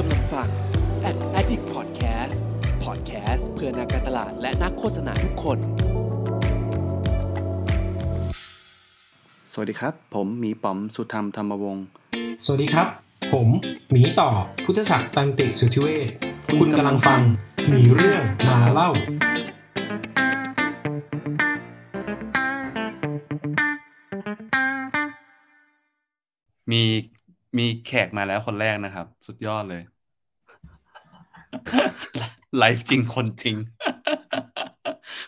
[0.00, 0.48] กำลังฟัง
[1.08, 2.36] Ad Addict Podcast
[2.84, 5.58] Podcast เพื่อนักการตลาดและนักโฆษณาทุกคน
[9.52, 11.84] สวัสดีครับ ผมหมีป๋อมสุธรรมธรรมวงศ์
[12.44, 12.88] สวัสดีครับ
[13.32, 13.48] ผม
[13.90, 14.30] หมีต่อ
[14.64, 16.08] พุทธศักดิ์ตันติสุทธิเวช
[16.60, 17.20] คุณกำลังฟัง
[17.68, 18.90] หมีเรื่องมาเล่า
[26.70, 26.82] มี
[27.58, 29.82] มีแขกมาแล้วคนแรกนะครับ สุดยอดเลย
[32.58, 33.56] ไลฟ์จริงคนจริง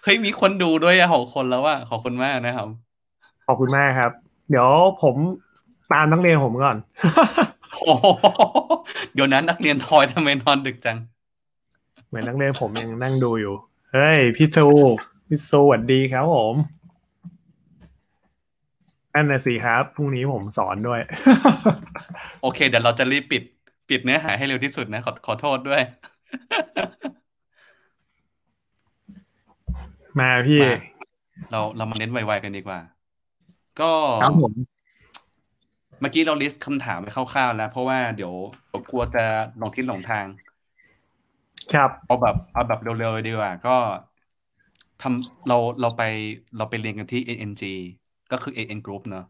[0.04, 2.68] เฮ้ยมีคนดูด้วยอะหกคนแล้วว่าขอบคุณมากนะครับ
[3.46, 4.12] ขอบคุณมากครับ
[4.50, 4.68] เดี๋ยว
[5.02, 5.16] ผม
[5.92, 6.76] ตามนักเรียนผมก่อน
[7.82, 8.06] โอ้โห
[9.14, 10.98] เดี๋ยวนั้นนักเรียนทอยทำไมนอนดึกจัง
[12.08, 13.54] เหมือนนักเรียนผมยังนั่งดูอยู่
[13.92, 14.68] เฮ้ยพี่ทู
[15.28, 16.54] พี่ซูสวัสดีครับผม
[19.14, 21.00] นั่นน่ะสิครับ พรุ่งนี้ผมสอนด้วย
[22.42, 23.42] โอเค เดี๋ยวเราจะรีบปิด
[23.88, 25.82] ปิดเนื้อหาให้เร็วที่สุดนะ ขอขอโทษด้วย
[30.20, 30.72] มาพี่มา
[31.50, 32.80] เราเรามาเน้นไวๆกันดีกว่า
[33.80, 34.52] ก็ครับผม
[36.00, 38.34] เมื่อกี้เราลิสต์คำถามไปคร่าวๆแล้ว เพราะว่าเดี๋ยว
[38.68, 39.24] เดี๋ยวกลัวจะ
[39.58, 40.26] หลงทิศหลงทาง
[41.74, 43.76] ครับ เอาแบบเอาแบบเร็วๆเลยดีกว่า ก็
[45.02, 46.02] ทำเราเราไป
[46.56, 47.62] เราไปเรียนกันที่ NNG
[48.32, 49.24] ก็คือ NN Group เนอะ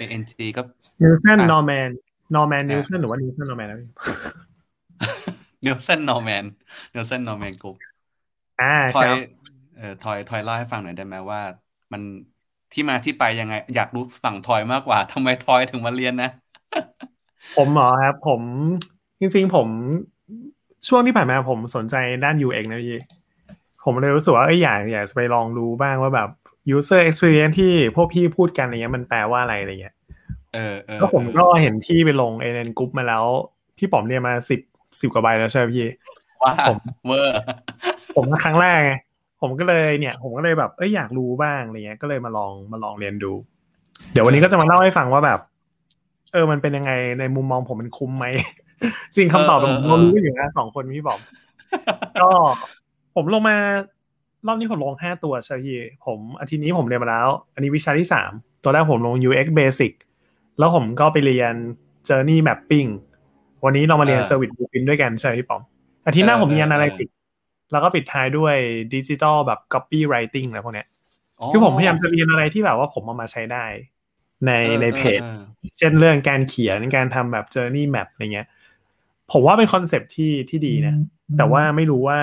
[0.00, 0.62] NNG ก็
[1.02, 1.88] Nielsen อะ Norman
[2.34, 3.88] Norman อะ Nielsen หรือว่า Nielsen Norman นะพี่
[5.62, 6.44] Nielsen Norman
[6.92, 7.76] Nielsen Norman Group
[8.60, 9.18] อ่าทอยครับ
[9.78, 11.40] เอ่อทอยทอยเล่าให้ฟังหน่อยได้ไหมว่า
[11.92, 12.02] มัน
[12.72, 16.30] ที่มาที่ไปยังไง อยากรู้ฝั่งทอยมากกว่าทำไมทอยถึงมาเรียนนะ
[17.56, 18.42] ผมเหรอครับ ผม
[19.20, 19.68] จริงๆ ผม
[20.88, 22.98] ช่วงที่ผ่านมาผมสนใจด้าน UX นะพี่
[23.84, 26.28] ผมเลยรู้สึกว่าเอ้ยอยากอยากจะไปลองรู้บ้างว่าแบบ
[26.74, 29.94] user experience ที่พวกพี่พูดกันอะไรเงี้ยมันแปลว่าอะไรอะไรเงี้ย
[30.54, 33.24] เออเออก็ผมเออก็เห็นที่ไปลง NN Group มาแล้ว
[33.78, 34.60] พี่ป๋อมเรียนมาสิบ
[35.00, 35.86] สิบกว่าใบแล้วใช่ไหมพี่
[36.42, 37.40] ว่าผมเวอร์
[38.16, 38.92] ผมก็ครั้งแรกไง
[39.40, 43.32] ผมก็เลยเนี่ย ผมก็เลยแบบเอ้ยอยากรู้บ้างอะไรเงี้ยก็เลยมาลองมาลองเรียนดู
[44.12, 45.40] เดี๋ยววันนี้ก็จะมาเล่าให้ฟังว่าแบบ
[46.32, 48.26] เออมันเป็นยังไงในมุมมองผมมันคุ้มไหม
[49.14, 51.18] จริงคำตอบผมเรารู้อยู่นะสองคนพี่บอก
[52.22, 52.28] ก็
[53.14, 53.56] ผมลงมา
[54.46, 58.30] รอบนี้ผมลงห้าตัวใช่ไหมพี่ผมอาทิตย์นี้ผมเรียนมาแล้ว อันนี้วิชาที่สาม
[58.62, 59.92] ตัวแรกผมลง UX Basic
[60.58, 61.54] แล้วผมก็ไปเรียน
[62.08, 62.90] Journey Mapping
[63.64, 65.62] วันนี้เรามาเรียน Service Blueprint ด้วยกันใช่ไหมพี่ป๋อม
[66.06, 67.14] อาทิตย์หน้าผมเรียน Analytics
[67.72, 68.54] แล้วก็ปิดท้ายด้วย
[68.94, 70.86] Digital แบบ Copywriting อะไรพวกเนี้ย
[71.52, 73.64] คือผมพยายามจะเรียนอะไรที่แบบว่าผมเอามาใช้ได้
[74.46, 75.40] ในออในเพจออ
[75.78, 78.48] เช่นเรื่องการเขียนการทำแบบ journey map อะไรเงี้ย
[79.32, 80.94] ผมว่าเป็นคอนเซปต์ที่ที่ดีนะ
[81.36, 82.20] แต่ว่าไม่รู้ว่า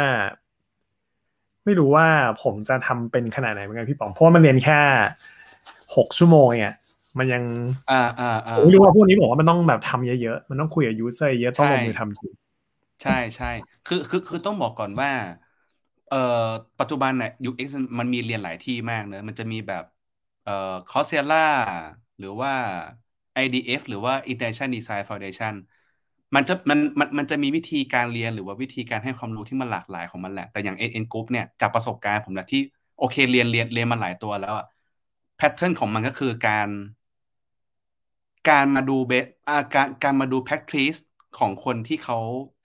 [1.66, 2.08] ไม่รู้ว่า
[2.44, 4.80] ผมจะทำเป็นขนาดไหนเหมือนกันพี่ป๋องเพราะว่ามันเรียนแค่
[5.96, 6.76] หกชั่วโมงเนี่ย
[7.18, 7.44] มันยัง
[7.88, 12.34] อ่าอ่าอ่าผมไม่รู้ว่าพวกนี้บอกว่ามันต้องแบบทำเยอะๆ มันต้องคุยกับ user เยอะต้องลงมือทำจริง
[13.02, 13.46] ใช่ใช่
[13.86, 15.10] คือคือคือต้องบอกก่อนว่า
[16.08, 16.18] เอ่อ
[16.80, 19.84] ปัจจุบันเนี่ย UX มันมีเรียนหลายที่มากเนอะมันจะมีแบบ
[20.42, 20.52] เอ่อ
[20.88, 21.36] Coursera
[22.18, 22.52] หรือว่า
[23.34, 25.54] IDF หรือว่า Intention Design Foundation
[26.36, 32.60] มันจะมันมันมันจะมีวิธีการเรียนหรือว่าวิธีการให้ความรู้ที่มันหลากหลายของมันแหละ แต่อย่าง NN Group เนี่ยจากประสบการณ์ผมนะที่
[32.98, 34.66] โอเคเรียนเรียนเรียนมาหลายตัวแล้วอะ
[35.38, 36.70] แพทเทิร์นของมันก็คือการ
[38.50, 41.00] การมาดูเบสอาการการมาดู practice
[41.34, 42.18] ของคนที่เขา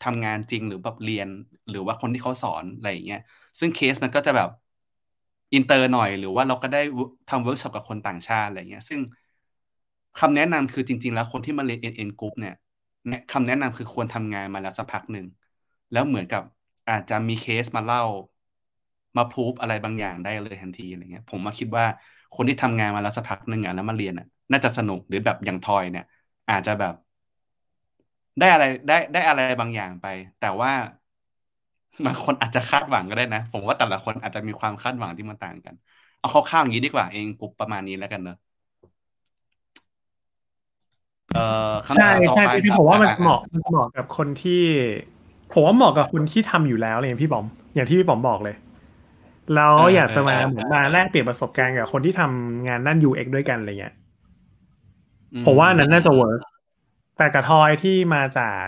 [0.05, 1.29] ทำงานจริงหรือแบบเรียน
[1.71, 3.19] หรือว่าคนที่เขาสอนอะไรอย่างเงี้ย
[3.61, 4.49] ซึ่งเคสมันก็จะแบบ
[5.55, 6.79] อินเตอร์หน่อย หรือว่าเราก็ได้
[7.29, 9.01] ทำเวิร์กช็อปกับคนต่างชาติอะไรเงี้ย ซึ่ง
[10.21, 12.57] คำแนะนำคือจริง ๆ แล้วคนที่มาเรียน NN Group เนี่ยเนี่ย
[13.31, 15.27] คำแนะนำคือควรทำงานมาแล้วสักพักหนึ่ง
[15.91, 16.43] แล้วเหมือนกับ
[16.89, 18.01] อาจจะมีเคสมาเล่า
[19.17, 21.85] มาพูฟอะไรบางอย่างได้เลยทันทีอะไรเงี้ย ผมมาคิดว่า
[22.33, 26.05] คนที่ทำงานมาแล้วสักพักหนึ่งอะแล้วมาเรียนอะ น่าจะสนุกหรือแบบอย่างทอยเนี่ย
[26.49, 26.95] อาจจะแบบ
[28.39, 30.07] ได้อะไรได้ได้อะไรบางอย่างไป
[30.39, 30.71] แต่ว่า
[32.05, 35.75] บางคนอาจจะคาดหวังก็ได้นะ ผมว่าแต่ละคนอาจจะมีความคาดหวังที่มันต่างกัน
[36.19, 38.35] เอาคร่าวๆอย่างนี้ดีกว่าเองกลุ่มประมาณนี้แล้วกันเนอะ
[41.33, 41.41] เอ่อ
[41.89, 44.53] คำใช่ถามต่อใช่ไปจริงคๆบผมว่ามันอ่เหมาะมันเหมาะกับคนที่
[45.53, 48.55] ผมว่าเหมาะกับคนที่ทำอยู่แล้วเลยพี่บอม อย่างที่พี่บอมบอกเลย
[49.55, 53.95] แล้วเอออยากจะมาเออเหมือนมาแลกเปลี่ยนประสบการณ์กับคนที่ทำงานด้าน UX ด้วยกันอะไรเงี้ย
[55.35, 56.41] อืผมว่าอันนั้นน่าจะ work
[57.17, 58.65] แต่กับทอยที่มาจาก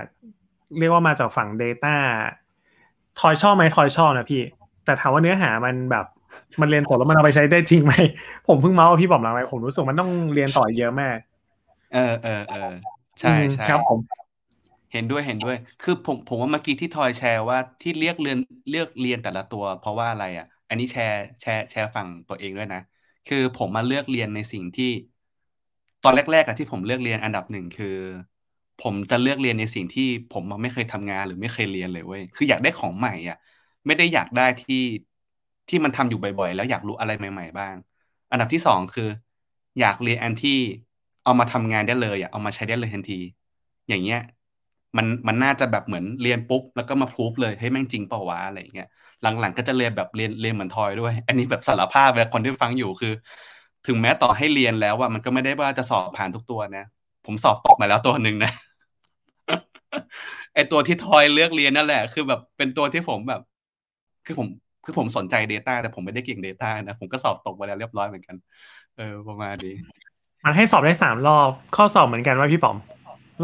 [0.78, 1.96] เรียกว่ามาจากฝั่ง Data
[3.20, 4.40] ทอยชอบไหมทอยชอบนะพี่
[4.84, 6.06] แต่ถามว่าเนื้อหามันแบบ
[6.60, 7.94] มันเรียนต่อแล้วมันเอาไปใช้ได้จริงไหม
[8.48, 11.16] ผมเพิ่งเมาท์กับพี่บอมแล้วไงผมรู้สึกมันต้องเรียนต่อเยอะมาก
[11.92, 12.58] เออเออเออ
[13.20, 14.00] ใช่อืมใช่ครับผม
[14.92, 18.36] เห็นด้วยเห็นด้วย คือผมผมว่าเมื่อกี้ที่ทอยแชร์ว่าที่เลือกเรียน
[18.68, 22.78] เลือกเรียนแต่ละตัว เพราะว่าอะไรอะ อันนี้แชร์แชร์แชร์ฝั่งตัวเองด้วยนะ
[23.26, 24.84] คือผมมาเลือกเรียนในสิ่งที่
[26.02, 27.86] ตอนแรกๆอะที่ผมเลือกเรียนอันดับหนึ่งคือ
[28.78, 33.36] ผมจะเลือกเรียนในสิ่งที่ผมไม่เคยทำงานหรือไม่เคยเรียนเลยเว้ยคืออยากได้ของใหม่อะ
[33.86, 34.76] ไม่ได้อยากได้ที่
[35.68, 37.74] ที่มันทำอยู่บ่อยๆ แล้วอยากรู้อะไรใหม่ ๆ บ้าง
[38.30, 39.04] อันดับที่สองคือ
[39.78, 40.50] อยากเรียนอันที่
[41.22, 43.14] เอามาทำงานได้เลยอะเอามาใช้ได้เลยทันที
[43.88, 44.18] อย่างเงี้ย
[44.96, 48.86] มันมันน่าจะแบบเหมือนเรียนปุ๊บแล้วก็มาพูฟเลยให้แม่งจริงเปล่าวะอะไรเงี้ย
[49.22, 53.08] หลังๆก็จะเรียนแบบเรียนเรียนเหมือนทอยด้วย อันนี้แบบสารภาพเลยคนที่ฟังอยู่คือ
[53.84, 56.80] ถึงแม้ต่อให้เรียนแล้วว่ามันก็ไม่ได้ว่าจะสอบผ่านทุกตัวนะ
[57.24, 58.50] ผมสอบตกมาแล้วตัวหนึ่งนะ
[60.54, 63.40] ไอตัวที่ทอยเลือกเรียนนั่นแหละ คือแบบเป็นตัวที่ผมแบบ
[64.24, 64.48] คือผม
[64.84, 68.36] คือผมสนใจ Data แต่ผมไม่ได้เก่ง Data นะ ผมก็สอบตกมาแล้วเรียบร้อยเหมือนกัน
[68.94, 69.70] เออประมาณนี้
[70.44, 72.76] มันให้สอบได้สามรอบข้อสอบเหมือนกันว่าพี่ป๋อม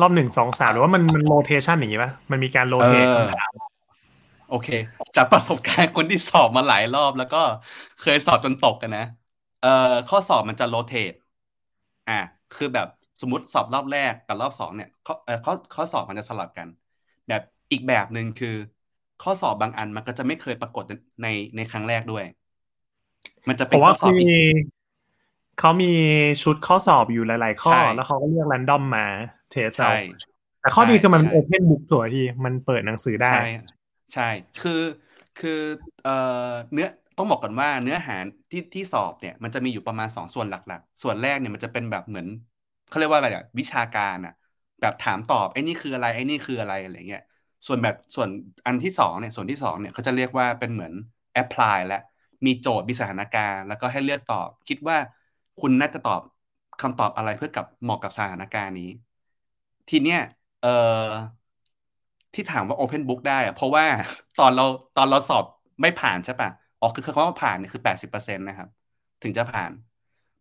[0.00, 3.52] รอบหนึ่งสองสามหรือว่ามันมันโรเทชันอย่างงี้ป่ะมันมีการโรเทเออคำถาม
[4.46, 4.68] โอเค
[5.16, 7.38] จากประสบการณ์คนที่สอบมาหลายรอบแล้วก็
[7.98, 9.02] เคยสอบจนตกกันนะ
[9.58, 9.68] เอ่อ
[10.08, 11.12] ข้อสอบมันจะโรเตท
[12.06, 12.12] อะ
[12.50, 12.86] คือแบบ
[13.20, 16.68] สมมติสอบรอบแรกกับรอบสองเนี่ยข้อเอ่อข้อข้อสอบมันจะสลับกัน
[17.28, 17.40] แบบ
[17.72, 18.48] อีกแบบหนึ่งคือ
[19.20, 20.84] ข้อสอบบางอันมันก็จะไม่เคยปรากฏ
[21.22, 22.24] ในในครั้งแรกด้วย
[23.48, 24.28] มันจะผเป็นมข้ว่าอสอบมีอีก
[25.58, 25.86] เขามี
[26.42, 29.06] ชุดข้อสอบอยู่หลาย ๆ ข้อใช่แล้วเขาก็เลือกแรนดอมมา
[29.50, 29.88] test เอาใช่
[30.60, 33.36] แต่ข้อดีคือมันใช่ open book ตัวที่มันเปิดหนังสือได้ใช่
[34.12, 34.22] ใช่
[34.56, 34.70] คือ
[35.36, 35.50] คือ
[36.00, 36.10] เอ่อ
[36.72, 38.14] เนื้อต้องบอกก่อนว่าเนื้อหา
[38.50, 42.26] ที่ที่สอบเนี่ยมันจะมีอยู่ประมาณสองส่วนหลัก ๆ ส่วนแรกเนี่ยมันจะเป็นแบบเหมือน
[42.86, 44.32] เขาเรียกว่าอะไรอะวิชาการอะ
[44.80, 47.20] แบบถามตอบไอ้นี่คืออะไรไอ้นี่คืออะไรอะไรเงี้ย
[47.66, 48.28] ส่วนแบบส่วน
[48.66, 50.92] อันที่สองเนี่ยส่วนที่สองเนี่ยเขาจะเรียกว่าเป็นเหมือน
[51.36, 51.94] apply และ
[52.46, 54.98] มีโจทย์มีสถานการณ์ แล้วก็ให้เลือกตอบ คิดว่า
[55.58, 56.22] คุณน่าจะตอบ
[56.80, 58.84] คำตอบอะไรเพื่อกับเหมาะกับสถานการณ์นี้
[59.88, 60.18] ทีเนี้ย
[60.60, 60.68] เอ่อ
[62.34, 63.84] ที่ถามว่า Open Book ได้อะเพราะว่า
[64.36, 64.64] ตอนเรา
[64.94, 65.44] ตอนเราสอบ
[65.82, 68.68] ไม่ผ่านใช่ปะอ๋อคือคำว่าผ่านเนี่ยคือแปดสิบเปอร์เซ็นต์นะครับ
[69.22, 69.72] ถึงจะผ่าน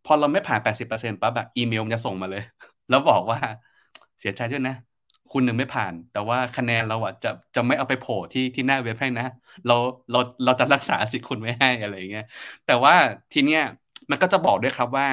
[0.03, 2.41] พอเราไม่ผ่านแปดสิบเปอร์เซ็นต์ปั๊บแบบอีเมลมันจะส่งมาเลย
[2.87, 3.39] แล้วบอกว่า
[4.19, 4.73] เสียใจด้วยนะ
[5.29, 9.23] คุณหนึ่งไม่ผ่าน แต่ว่าคะแนนเราอะจะจะไม่เอาไปโผล่ที่ที่หน้าเว็บให้นะ
[9.65, 9.73] เรา
[10.11, 12.23] เราเราจะรักษาสิทธิ์คุณไว้ให้อะไรอย่างเงี้ย
[12.65, 12.93] แต่ว่า
[13.31, 13.61] ทีเนี้ย
[14.09, 15.07] มันก็จะบอกด้วยครับว่า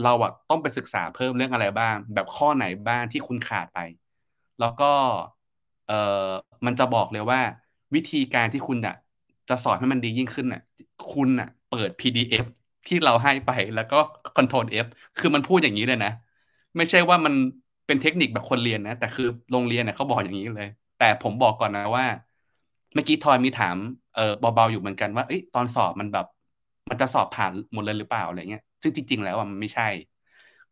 [0.00, 3.78] เราอะต้องไปศึกษาเพิ่มเรื่องอะไรบ้าง แบบข้อไหนบ้างที่คุณขาดไป
[4.58, 4.84] แล้วก็
[5.84, 5.94] เออ
[6.66, 7.40] มันจะบอกเลยว่า
[7.94, 8.94] วิธีการที่คุณอะ
[9.48, 10.60] จะสอนให้มันดียิ่งขึ้นอะ
[11.10, 12.44] คุณอะเปิด PDF
[12.86, 13.96] ที่เราให้ไปแล้วก็
[14.34, 14.86] Ctrl F
[15.16, 16.10] คือมันพูดอย่างนี้เลยนะ
[16.76, 17.34] ไม่ใช่ว่ามัน
[17.86, 22.04] เป็นเทคนิคแบบคนเรียนนะ แต่คือโรงเรียนเนี่ยเขาบอกอย่างนี้เลย แต่ผมบอกก่อนนะว่า
[22.94, 23.76] เมื่อกี้ทอยมีถาม
[24.12, 26.26] เออเบาๆอยู่เหมือนกันว่าเอ้ยตอนสอบมันแบบ
[26.92, 29.88] มันจะสอบผ่านหมดเลยหรือเปล่าอะไรเงี้ยซึ่งจริง ๆ แล้วอะมันไม่ใช่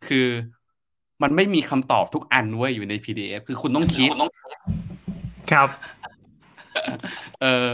[0.06, 0.26] คือ
[1.22, 4.11] มันไม่มีคำตอบทุกอันเว้ยอยู่ใน PDF คือคุณต้องคิด
[5.52, 5.69] ครับ
[7.43, 7.70] เออ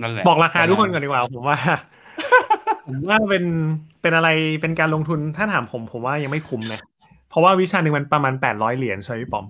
[0.00, 1.58] นั่นแหละบอกราคาทุกคนก่อนดีกว่าผมว่า
[2.86, 3.44] ผมว่าเป็น
[4.02, 4.28] เป็นอะไร
[4.60, 6.80] เป็นการลงทุนถ้าถามผมผมว่ายังไม่คุ้มนะ
[7.28, 9.46] เพราะว่าวิชาหนึ่งมันประมาณแปดร้อยเหรียญใช่ไหมพี่ปอม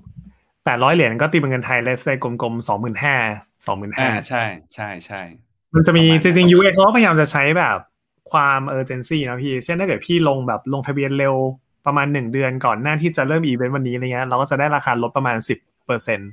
[0.64, 3.14] แปดร้อยเหรียญก็ตีเป็นเงินไทยเลสเซกลมๆสองหมื่นห้า
[3.66, 4.42] สองหมื่นห้าอ่าใช่
[4.74, 5.20] ใช่ใช่
[5.74, 7.78] มันจะมีประมาณจริงๆ UX เขาก็พยายามจะใช่แบบ
[8.30, 11.34] ความ urgency นะพี่ เช่นถ้าเกิดพี่ลงแบบลงทะเบียนเร็ว
[11.86, 16.30] ประมาณหนึ่งเดือนก่อนหน้าที่จะเริ่มอีเวนต์วันนี้อะไรเงี้ยเราก็จะได้ราคาลดประมาณสิบเปอร์เซ็นต์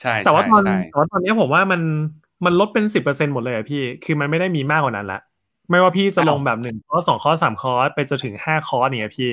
[0.00, 1.80] ใช่แต่ว่าตอนใช่แต่ว่าตอนนี้ผมว่ามัน
[2.44, 5.20] มันลดเป็นสิบเปอร์เซ็นหมดเลยอะพี่ คือมันไม่ได้มีมากกว่านั้นละ
[5.70, 9.30] ไม่ว่าพี่จะลงแบบหนึ่งคอร์สสองคอร์สสามคอร์สไปจนถึงห้าคอร์สเนี่ยพี่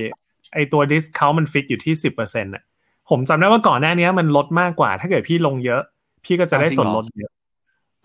[0.54, 2.64] ไอตัว discount มัน fix อยู่ที่สิบเปอร์เซ็นต์ะ
[3.10, 5.82] ผมจำได้ว่าก่อนหน้านี้มันลดมากกว่า ถ้าเกิดพี่ลงเยอะ
[6.26, 7.32] พี่ก็จะได้ส่วนลดเยอะ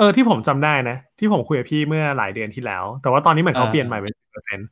[0.00, 4.66] เออที่ผมจำได้นะ ที่ผมคุยกับพี่เมื่อหลายเดือนที่แล้ว แต่ว่าตอนนี้เหมือนเขาเปลี่ยนใหม่เป็นสิบเปอร์เซ็นต์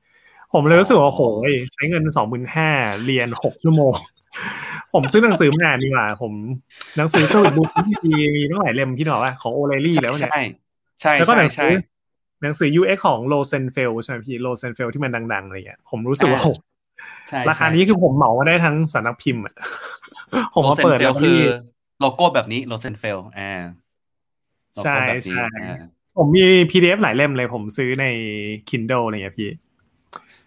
[0.53, 2.69] ผมเลยรู้สึกว่าโหยใช้เงินสองหมื่นห้า
[3.05, 3.93] เรียนหกชั่วโมง
[4.93, 6.33] ผมซื้อหนังสือมาอ่านดีกว่า ผม
[6.97, 10.37] หนังสือ textbook ที่ดีมีตั้งหลายเล่มพี่หนอว่าของ O'Reilly แล้วเนี่ยใช่
[11.01, 11.71] ใช่แล้วก็หใช่นังสืใช่อ
[12.43, 16.49] หนังสือ UX ของโลเซนเฟลใช่ไหมพี่โลเซนเฟลที่มันดังๆอะไรเงี้ยผมรู้สึกว่าอ่าโห
[17.29, 19.55] ใช่ราคานี้คือผมเหมามาได้ทั้งสำนักพิมพ์อะ
[20.55, 21.39] ผมโลมาเซนเปิดเฟแล้ลวคืพี่อ
[21.99, 23.43] โลโก้แบบนี้โลเซนเฟลอ่า
[23.88, 23.88] โล
[24.85, 25.77] ใช่โก้แบบนี้ใช่อ่า
[26.17, 28.07] ผมมี PDF หลายเล่มเลยผมซื้อใน
[28.69, 29.51] Kindle อะไรเงี้ยพี่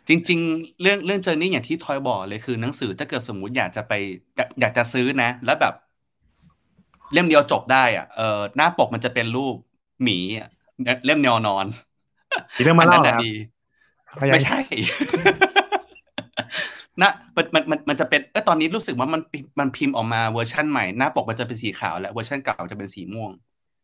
[0.07, 3.93] จริง ๆ เรื่องเรื่องเจอร์นี่อย่างที่ทอยบอกเลยคือหนังสือถ้าเกิดสมมุติอยากจะไป
[4.37, 5.73] อยากอยากจะซื้อนะ แล้วแบบ
[7.13, 9.55] เล่มเดียวจบได้อะเออหน้าปกมันจะเป็นรูป
[10.03, 10.49] หมีอะ
[11.05, 11.65] เล่มแนวนอน
[12.57, 13.31] มีเรื่องมาอันเล่านั้นเหรอครับน่ะดี
[14.19, 14.59] พยายามไม่ใช่
[17.01, 23.31] นะมันมันมันมันจะเป็นเออตอนนี้รู้สึกว่ามันพิมันพิมพ์ออกมาเวอร์ชั่นใหม่หน้าปกมันจะเป็นสีขาวแล้วเวอร์ชันเก่าจะเป็นสีม่วง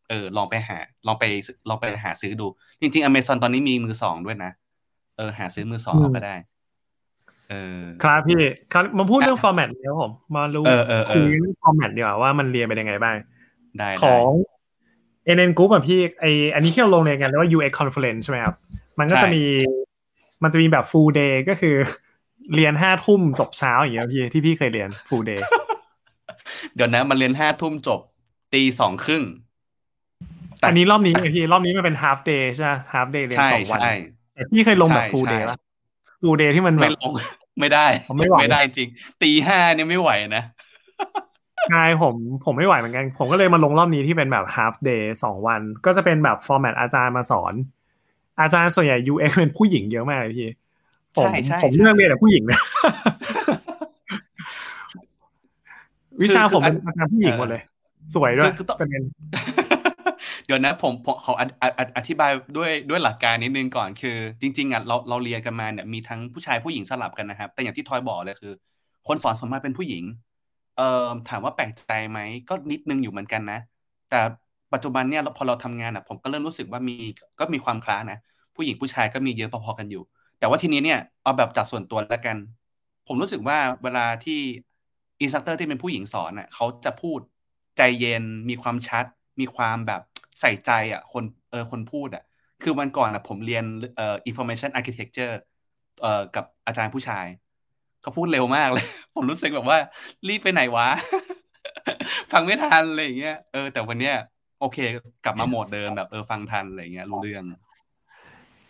[0.09, 1.23] เออลองไปหา ลองไป
[1.69, 2.47] ลองไปหาซื้อดู
[2.81, 4.51] จริงๆอเมซอนตอนนี้มีมือสองด้วยนะ
[5.17, 6.35] เออ หาซื้อมือสองเอาก็ได้
[7.49, 8.41] เออ ครับพี่
[8.73, 13.15] ครับมาพูดเรื่อง format เดี๋ยวผม มารู้เออเออเออคุยเรื่อง format ดีกว่าว่ามันเรียนเป็นยังไงบ้าง
[13.79, 14.31] ได้ขได้อง
[15.35, 18.55] NN Group อะพี่ไออันนี้ที่เราลงเรียนกันเรียกว่า UX Conference ใช่ไหมครับ
[18.99, 19.43] มันก็จะมี
[20.43, 21.75] มันจะมีแบบ full day ก็คือ
[22.55, 25.41] เรียนห้าทุ่มจบเช้าอย่างเงี้ยพี่ที่พี่เคยเรียน full day
[26.75, 27.99] เดี๋ยวนะ มันเรียนห้าทุ่มจบ
[28.53, 29.46] ตีสองครึ่งแต่
[30.65, 33.93] อันนี้รอบนี้ไงพี่รอบนี้มันเป็น half day ใช่ไหม half day เรียนใช่สองวันใช่
[34.33, 35.57] แต่พี่เคยลงแบบใช่ full ใช่ day ปะ
[36.21, 37.13] full day ที่มันแบไม่บลง
[37.59, 38.89] ไม่ได้ผมไม่ไหวได้จริง
[39.21, 40.43] ตีห้าเนี่ยไม่ไหวนะ
[41.69, 47.53] ใช่ผมผมไม่ไหวเหมือนกัน ผมก็เลยมาลงรอบนี้ที่เป็นแบบ half day สองวัน ก็จะเป็นแบบ format อาจารย์มาสอน
[48.41, 50.49] อาจารย์ส่วนใหญ่ UX เป็นผู้หญิงเยอะมากเลยพี่
[51.15, 52.59] ผมใช่ใช่ผมใช่เลือกเรียนแต่ผู้หญิงนะ
[56.21, 57.61] วิชาคือผมเป็นคืออันอาจารย์ผู้หญิงหมดเลย
[58.15, 59.03] สวยด้วยคือคือต้องประเด็น
[60.47, 60.93] เดี๋ยวนะผม
[61.25, 61.33] ขอ
[61.97, 68.53] อธิบายด้วยด้วยหลักการนิดนึงก่อนคือ จริงๆอะเราเราเรียนกันมาเนี่ยมีทั้งผู้ชายผู้หญิงสลับกันนะครับ แต่อย่างที่ทอยบอกเลยคือ
[69.07, 70.03] คนสอนสมมติเป็นผู้หญิง
[70.77, 73.59] เอ่อถามว่าแปลกใจไหมก็นิดนึงอยู่เหมือนกันนะ
[74.09, 74.19] แต่
[74.73, 76.95] ปัจจุบันเนี่ยพอเราทำงานอะผมก็เริ่มรู้สึกว่ามี
[77.39, 78.17] ก็มีความคล้านะ
[78.55, 80.03] ผู้หญิงผู้ชายก็มีเยอะพอๆกันอยู่
[80.39, 82.37] แต่ว่าทีนี้เนี่ยเอาแบบจากส่วนตัวแล้วกัน
[83.07, 84.39] ผมรู้สึกว่าเวลาที่
[85.21, 87.19] อินสตัคเตอร์ที่เป็นผู้หญิงสอนอะเขาจะพูด
[87.77, 89.05] ใจเย็นมีความชัด
[89.39, 90.01] มีความแบบ
[90.41, 92.23] ใส่ใจอะคนเออคนพูดอะ
[92.61, 93.63] คือวันก่อนอะ ผมเรียน
[93.95, 95.33] เอ่อ information architecture
[96.01, 97.25] เอ่อกับอาจารย์ผู้ชาย
[98.01, 99.79] เขาพูดเร็วมากเลย ผมรู้สึกแบบว่า
[100.27, 100.87] รีบไปไหนวะ
[102.33, 104.15] ฟังไม่ทันอะไรอย่างเงี้ยเออแต่วันเนี้ย
[104.59, 104.77] โอเค
[105.23, 107.43] กลับมาโหมดเดิมแบบเออฟังทันอะไรอย่างเงี้ยรู้เรื่อง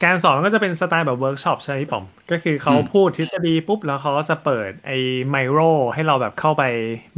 [0.03, 4.97] การสอนมันก็จะเป็นสไตล์แบบเวิร์กช็อปใช่ไหมพี่ป๋อม ก็คือเขาอืมพูดทฤษฎีปุ๊บ แล้วเขาก็จะเปิดไอ้
[5.29, 5.59] Miro
[5.93, 6.63] ให้เราแบบเข้าไป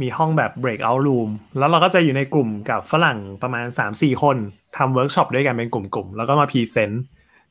[0.02, 4.36] มีห้องแบบ breakout room แล้วเราก็จะอยู่ในกลุ่มกับฝรั่งประมาณ 3-4 คน
[4.76, 7.02] ทำเวิร์กช็อปด้วยกันเป็นกลุ่มๆ แล้วก็มา present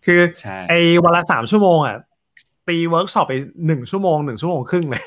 [0.06, 1.98] คือใช่ไอ้วันละสามชั่วโมงอะ
[2.68, 3.34] ตีเวิร์กช็อปไป
[3.68, 5.04] หนึ่งชั่วโมงหนึ่งชั่วโมงครึ่งเลย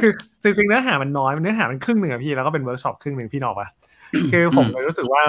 [0.00, 0.10] คือ
[0.42, 3.68] จริงๆเนื้อหามันน้อยมันเนื้อหามันครึ่งหนึ่งอะพี่แล้วก็เป็นเวิร์กช็อปครึ่งหนึ่งพี่นกออกปะ
[4.32, 5.22] คือผมเลยรู้สึกว่า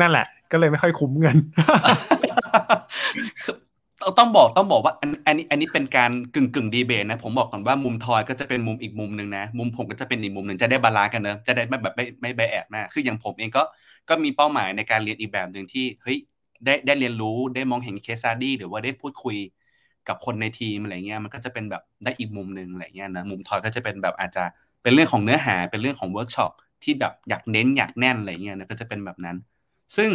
[0.00, 1.36] นั่นแหละ ก็เลยไม่ค่อยคุ้มเงิน
[4.18, 13.62] ต้องบอกต้องบอกว่าอันอันนี้อันนี้เป็นการกึ่งกึ่งดีเบตนะผมบอกก่อนว่ามุมทอยก็จะเป็นมุมอีกมุมหนึ่งนะมุมผมก็จะเป็นอีกมุมหนึ่งจะได้ balance กันเนอะจะได้ไม่แบบไม่ไม่ไม่แอบมากคืออย่างผมเองก็
[14.08, 16.18] ก็มีเป้าหมายในการเรียนอีกแบบหนึ่งที่เฮ้ย
[16.64, 19.36] ได้ได้เรียนรู้ได้มองเห็น case study หรือว่าได้พูดคุย
[20.08, 24.44] กับคนในทีมอะไรเงี้ยมันก็จะเป็นแบบได้อีกมุมหนึ่งอะไรเงี้ยนะมุมทอยก็จะเป็นแบบอาจจะ
[24.82, 26.52] เป็นเรื่องของเนื้อหาเป็นเรื่องของเวิร์กช็อป
[26.82, 29.36] ที่แบบอยากเน้นอยากแน่นอะไรเงี้ยนะก็จะเป็นแบบนั้น
[29.96, 30.10] ซึ่ง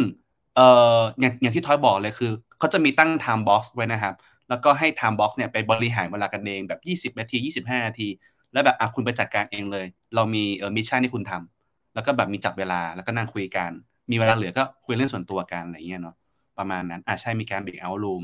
[0.56, 4.16] เอ่ออย่างอย่างที่ทอยบอกเลยคือเขาจะมีตั้ง time box ไว้นะครับ
[4.50, 6.74] แล้วก็ให้ time box เนี่ยไปบริหารเวลากันเองแบ
[7.06, 8.08] บ 20 นาที 25 นาที
[8.54, 9.86] แล้วแบบอะคุณไปจัดการเองเลย
[10.16, 13.72] เรามีเอ่อ mission ที่คุณทำแล้วก็แบบมีจับเวลาแล้วก็นั่งคุยกัน
[14.12, 16.16] มีเวลาเหลือก็คุยเรื่องส่วนตัวกันอะไรเงี้ยเนาะ
[16.58, 18.24] ประมาณนั้นอะใช่มีการ break out room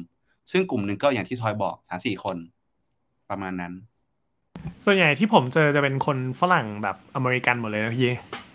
[0.51, 2.37] ซึ่งกลุ่มหนึ่งก็อย่างที่ทอยบอกสามสี่คน
[3.29, 3.73] ประมาณนั้น
[4.85, 8.11] ส่วนใหญ่ที่ผมเจอจะเป็นคนฝรั่งแบบอเมริกันหมดเลยนะพี่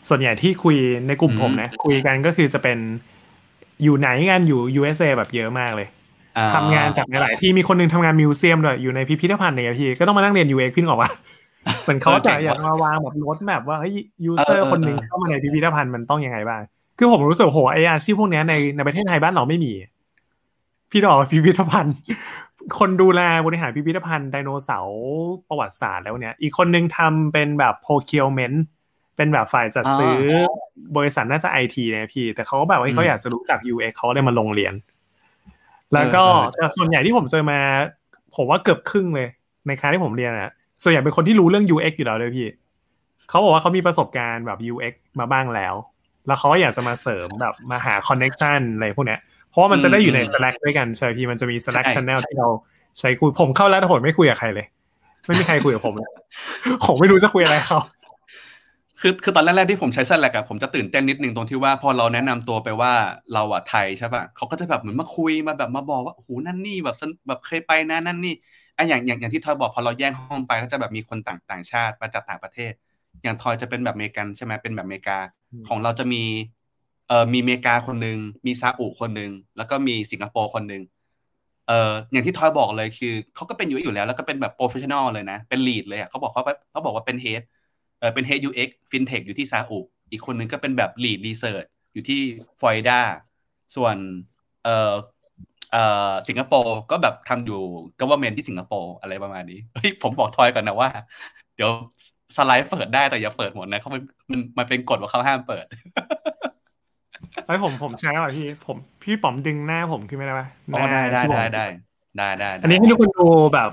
[0.09, 2.79] ส่วนใหญ่ที่คุยในกลุ่มอืมผมนะคุยกันก็คือจะเป็น
[3.83, 5.89] อยู่ไหนกันอยู่ USA แบบเยอะมากเลย
[6.37, 11.11] อ่ทำงานจากหลายๆที่มีคนหนึงทำงาน museum ด้วยอยู่ในพิพิธภัณฑ์เนี่ยพี่ก็ต้องมานั่งเรียน UX พี่นึกออกปะ
[11.83, 13.93] เหมือนเขาจะอยากมาวางแบบ roadmap ว่าเฮ้ย
[14.25, 16.63] user คนหนึ่งเข้ามาในพิพิธภัณฑ์มันต้องยังไงบ้าง
[16.99, 19.73] คือผมรู้สึกโหไออาชีพพวกเนี้ยในในประเทศไทยบ้านเราไม่มี
[20.91, 21.97] พี่นึกออกพิพิธภัณฑ์
[22.79, 24.97] คนดูแลบริหารพิพิธภัณฑ์ไดโนเสาร์
[25.49, 30.19] ประวัติศาสตร์แล้วเนี่ย อีกคนนึงทำเป็นแบบ procurement เป็นแบบฝ่ายจัดซื้อ
[30.89, 34.75] อบริษัทน่าจะไอทีเนี่ยพี่ แต่เขาก็แบบว่าเขาอยากจะรู้จัก UX เขาเลยมาลงเรียน
[35.95, 36.25] แล้วก็
[36.57, 37.59] แต่ส่วนใหญ่ที่ผมเจอมา
[38.37, 39.29] ผมว่าเกือบครึ่งเลย
[39.67, 42.49] ในคณะที่ผมเรียนอะส่วนใหญ่เป็นคนที่รู้เรื่อง UX อยู่แล้วเลยพี่
[43.29, 45.75] เขาบอกว่าเขามีประสบการณ์แบบ UX มาบ้างแล้ว
[46.27, 49.21] แล้วเขาก็อยากจะมาเสริมแบบมาหา connection อะไรพวกเนี้ย
[49.51, 52.49] เพราะว่ามันจะได้อยู่ใน Slack ด้วยกันใช่ไหมพี่มันจะมี Slack ใช่ channel ที่เรา
[52.99, 54.67] ใช้คุยผมเข้าแล้วแต่ผมไม่คุยกับใครเลย
[55.27, 56.11] ไม่มีใครคุยกับผมเลย
[56.87, 57.79] ผมไม่รู้จะคุยอะไรเขา
[59.01, 62.93] คือคือตอนแรกๆที่ผมใช้ Slack อะผมจะตื่นเต้นนิดนึงตรงที่ว่าพอเราแนะนำตัวไปว่า
[63.33, 68.35] เราอะไทยใช่ป่ะเขาก็จะแบบเหมือนมาคุยมาแบบมาบอกว่าโอ้โหนั่นนี่แบบสนแบบเคยไปนะนั่นนี่
[68.77, 72.73] อะอย่างอย่างอย่างที่ทอยบอกพอเราแย่งห้องไปก็จะแบบมีคนต่างต่างชาติมาจากต่างประเทศ
[73.23, 75.19] อย่างทอยจะเป็นแบบอเมริกันใช่ไหมเป็นแบบอเมริกา
[75.53, 76.23] อืมของเราจะมี
[77.07, 80.83] เอ่อมีอเมริกาคนหนึ่งมีซาอุคนหนึ่งแล้วก็มีสิงคโปร์คนหนึ่ง
[81.67, 87.43] เอ่ออย่างที่ทอยบอกเลยคือเขาก็เป็นอยู่อยู่แล้ว แล้วก็เป็นแบบ professional เลยนะเป็น lead เลยอะเขาบอกเขาเขาบอกว่าเป็น head
[87.99, 89.79] เออเป็น head UX FinTech อยู่ที่ซาอุ
[90.11, 92.21] อีกคนหนึงก็เป็นแบบ lead research อยู่ที่
[92.61, 93.01] ฟลอริดา
[93.77, 93.97] ส่วน
[94.65, 94.93] เอ่อ
[95.73, 97.61] เอ่อสิงคโปร์ก็แบบทำอยู่
[98.01, 100.91] government ที่สิงคโปร์อะไรประมาณนี้เฮ้ยผมบอกทอยก่อนนะว่า
[101.57, 101.71] เดี๋ยว
[102.37, 105.65] สไลด์เปิดได้แต่อย่าเปิดหมดนะเขามันมันมันเป็นกฎว่าเขาห้ามเปิด
[107.47, 111.79] ไอ้ยผมผมใช้แล้วพี่ผมพี่ป๋อมดึงหน้าผมขึ้นไม่ได้ปะอ๋อได้ได้หน้าได้ที่
[112.13, 113.71] ผมได้ได้ได้อันนี้ให้ทุกคนดูแบบ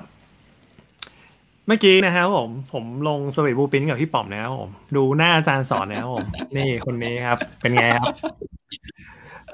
[1.68, 8.08] เมื่อกี้นะครับผมผมลงสวีทบูปินกับพี่ป๋อมนะครับผม ดูหน้าอาจารย์สอนนะครับผม นี่คนนี้ครับ เป็นไงครับ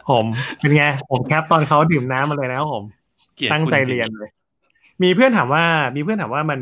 [0.09, 0.25] ผม
[0.59, 2.83] เป็นไงผมแคปตอนเขาดื่มน้ำมาเลยนะครับผม
[3.35, 4.29] เกลียดตั้งใจคุณเรียนเลย
[5.03, 5.63] มีเพื่อนถามว่า
[5.95, 6.59] มีเพื่อนถามว่ามัน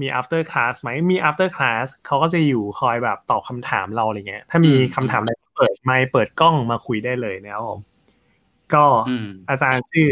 [0.00, 7.80] มี after class ไหมมี after class เขาก็จะอยู่คอยแบบตอบคำถามเราอะไรเงี้ย ถ้ามีอืมคำถามอะไรเปิดไมค์เปิดกล้องมาคุยได้เลยนะครับผม
[8.74, 10.08] ก็อืมอาจารย์ชื่อ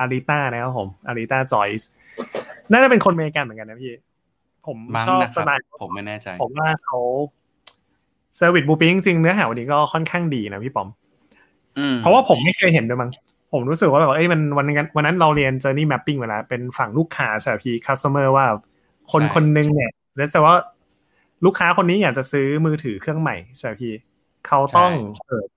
[0.00, 1.88] อาริต้านะครับผมอาริต้าจอยส์
[2.72, 3.92] น่าจะเป็นคนอเมริกันเหมือนกันนะพี่
[4.66, 6.98] ผมมั้งชอบนะคสรับไตล์ผมไม่แน่ใจ ผมว่าเขา
[8.36, 10.88] service blueprint จริงๆเนื้อหาวันนี้ก็ค่อนข้างดีนะพี่ปอม
[11.78, 13.10] อืมเพราะว่าผมไม่เคยเห็นด้วยมั้ง
[13.52, 18.46] ผมรู้สึกว่าแบบเอ้ยมันวันนั้นวันนั้นเราเรียน journey mapping เวลาเป็นฝั่งลูกค้าใช่ไหมพี่ customer ว่า
[19.12, 20.54] คนใช่คนหนึงเนี่ยแล้วแต่ว่า
[21.44, 23.92] ลูกค้าคนนี้อยากจะซื้อมือถือเครื่องใหม่ใช่ไหมพี่
[24.46, 24.92] เขาต้อง
[25.24, 25.48] เสิร์ช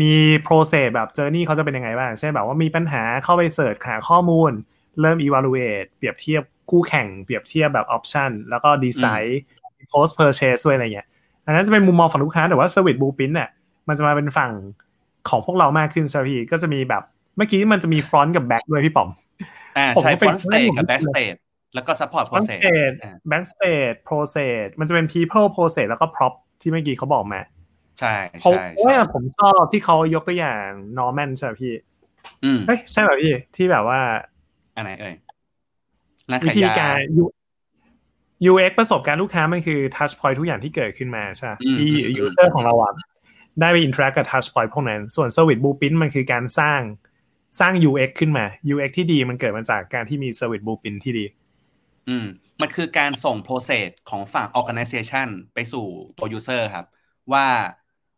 [0.00, 0.12] มี
[0.46, 4.50] process แบบ journey เขาจะเป็นยังไงบ้างใช่นแบบว่ามีปัญหาเข้าไปเสิร์ชหาข้อมูล
[5.00, 9.42] เริ่ม evaluate เปรียบเทียบ คู่แข่งเปรียบเทียบแบบ option แล้วก็ดีไซน์
[9.92, 11.08] post purchase ด้วยอะไรเงี้ย
[11.44, 13.48] อันนั้นจะเป็นมุมมองฝั่งลูกค้าแต่ว่า service blueprint เนี่ย
[13.88, 14.52] มันจะมาเป็นฝั่ง
[15.28, 17.02] ของพวกเรามากขึ้นใช่ไหมพี่ก็จะมีแบบ
[17.36, 19.08] เมื่อกี้มันจะมี front กับ back ด้วยพี่ป๋อม
[19.76, 21.38] อ่าผมใช้ก็เป็น front stage กับผมก็ back stage
[21.74, 27.40] แล้วก็ support front process stage อ่า back stage process มันจะเป็น people process แล้วก็ prop ที่เมื่อกี้เขาบอกมา
[28.00, 30.68] ใช่เพราะใช่ว่าใช่ผมชอบที่เขายกตัวอย่าง
[30.98, 31.74] Norman ใช่ไหมพี่
[32.44, 34.00] อืมเฮ้ยใช่ป่ะพี่ที่แบบว่า
[34.76, 35.25] อันไหนเอ่ยร้าน
[36.44, 37.32] วิขายธียาการ U-
[38.50, 42.92] UX ประสบการณ์ลูกค้ามันคือ touch point ทุกอย่างที่เกิดขึ้นมาใช่ปะอืมที่อืม user ของเราอะ
[43.60, 46.80] ได้ไป interact กับ touch point พวกนั้น ส่วน service blueprint มันคือการสร้าง
[47.60, 51.24] สร้าง UX ขึ้นมา UX ที่ดีมันเกิดมาจากการที่มี service blueprint ที่ดี
[52.08, 52.26] อืม
[52.60, 55.86] มันคือการส่ง process ของฝั่ง organization ไปสู่
[56.18, 56.86] ตัว user ครับ
[57.32, 57.46] ว่า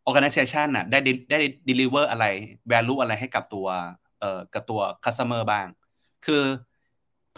[0.08, 2.26] organization น่ะได้ de- ได้ deliver อะไร
[2.72, 3.66] value อะไรให้กับตัว
[4.20, 5.66] เอ่อกับตัว customer บ้าง
[6.26, 6.42] คือ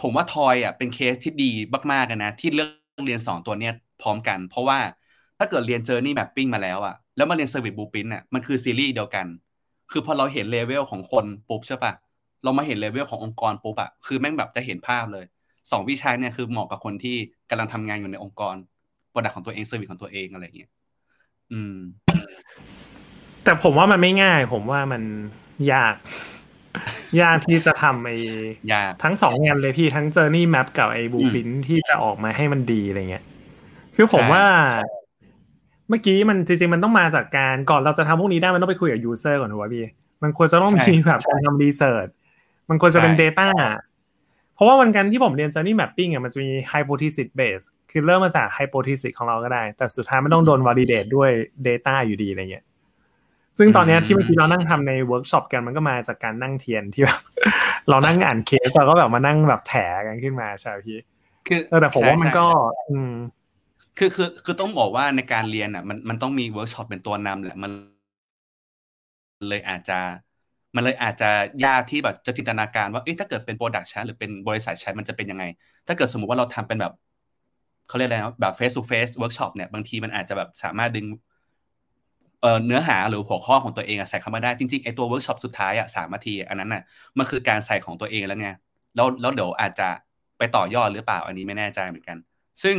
[0.01, 1.51] ผมว่าทอยอะเป็นเคสที่ดี
[1.91, 2.69] มากๆเลยนะ ที่เลือก
[3.05, 4.79] เรียนสองตัวเนี้ยพร้อมกัน เพราะว่า
[5.37, 9.25] ถ้าเกิดเรียน journey mapping มาแล้วอะแล้วมาเรียน service blueprint อะมันคือซีรีส์เดียวกัน
[9.91, 11.93] คือพอเราเห็นเลเวลของคนปุ๊บใช่ปะ
[12.43, 15.25] เรามาเห็นเลเวลขององค์กรปุ๊บอะคือแม่งแบบจะเห็นภาพเลย
[15.71, 17.17] สองวิชาเนี่ยคือเหมาะกับคนที่
[17.49, 18.55] กำลังทำงานอยู่ในองค์กร
[19.09, 20.69] product ของตัวเอง service ของตัวเองอะไรอย่างเงี้ย
[21.51, 21.75] อืม
[23.43, 25.01] แต่ผมว่ามันไม่ง่าย ผมว่ามัน
[25.73, 25.95] ยาก
[27.21, 28.17] ยากที่จะทำไอ้
[28.73, 33.23] ยากทั้งสองงานเลยพี่ทั้ง Journey Map กับไอ้ Blueprint ที่จะออกมาให้มันดีอะไรเงี้ย
[33.95, 34.45] คือผมใช่ว่า
[35.89, 39.85] เมื่อกี้มันจริงๆ มันต้องมาจากการก่อนเราจะทำพวกนี้ได้มันต้องไปคุยกับ user ก่อนถูกป่ะพี่
[40.23, 42.11] มันควรจะต้องมีแบบการทำ research
[42.69, 43.49] มันควรจะเป็น data
[44.55, 51.29] เพราะว่าวันก่อนที่ผมเรียน Journey Mapping อะมันจะมี hypothesis base คือเริ่มมาจาก hypothesis ของเราก็ได้ แต่สุดท้ายมันต้องโดน validate ด้วย
[51.67, 52.65] data อยู่ดีอะไรเงี้ย
[53.57, 57.21] ซึ่งตอนเนี้ยที่เมื่อกี้เรานั่งทำในเวิร์กช็อปกันมันก็มาจากการนั่งเทียนที่แบบ
[57.89, 59.73] เรานั่งอ่านเคสเราก็แบบมานั่งแบบแถ
[60.07, 60.99] กันขึ้นมาใช่ไหมพี่
[61.47, 63.13] คือเออแต่ผมว่ามันก็ใช่ใช่อืม
[63.97, 67.71] คือคือคือต้องบอกว่าในการเรียนอะ มันมันต้องมีเวิร์กช็อปเป็นตัวนำแหละมัน
[69.49, 69.99] เลยอาจจะ
[70.75, 71.29] มันเลยอาจจะ
[71.65, 75.43] ยากที่แบบจะจินตนาการว่าเอ๊ะถ้าเกิดเป็น production หรือเป็นบริษัทใช้มันจะเป็นยังไง
[75.87, 76.93] ถ้าเกิดสมมุติว่าเราทำเป็นแบบ
[77.87, 81.05] เขาเรียกอะไรนะแบบ face to face workshop เนี่ยบางทีมันอาจจะแบบสามารถดึง
[82.41, 86.83] เอ่อเนื้อหาหรือหัวข้อของตัวเองใส่เข้ามาได้จริงๆไอตัวเวิร์กช็อปสุดท้ายอะสามนาทีอันนั้นน่ะ
[87.17, 88.49] มันคือการใส่ของตัวเองแล้วไง
[88.95, 89.89] แล้วแล้วเดี๋ยวอาจจะ
[90.37, 92.17] ไปต่อยอดหรือเปล่าอันนี้ไม่แน่ใจเหมือนกัน
[92.63, 92.77] ซึ่ง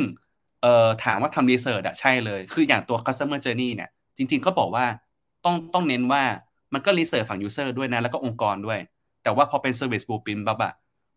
[0.62, 4.84] เอ่อถามว่าทำรีเสิร์ชอะใช่เลย คืออย่างตัว customer journey เนี่ยจริงๆก็บอกว่า
[5.44, 6.22] ต้องต้องเน้นว่า
[6.74, 8.78] มันก็รีเสิร์ชฝั่ง user ด้วยนะ แล้วก็องค์กรด้วย
[9.22, 10.72] แต่ว่าพอเป็น service blueprint ปั๊บอะ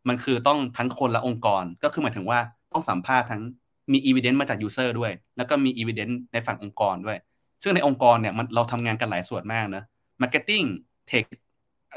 [0.07, 2.39] มันคือต้องทั้งคนและองค์กรก็คือหมายถึงว่า
[2.71, 3.41] ต้องสัมภาษณ์ทั้ง
[3.91, 7.17] มี evidence มาจาก user ด้วย แล้วก็มี evidence ในฝั่งองค์กรด้วย
[7.63, 9.85] ซึ่งในองค์กรเนี่ยมันเราทำงานกันหลายส่วนมากเนอะ
[10.21, 10.65] marketing
[11.09, 11.25] tech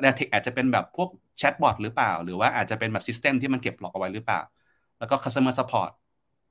[0.01, 4.41] แต่ tech อาจจะเป็นแบบพวกแชทบอทหรือเปล่า หรือว่าอาจจะเป็นแบบ system ที่มันเก็บหลอกเอาไว้หรือเปล่า
[4.99, 5.91] แล้วก็ customer support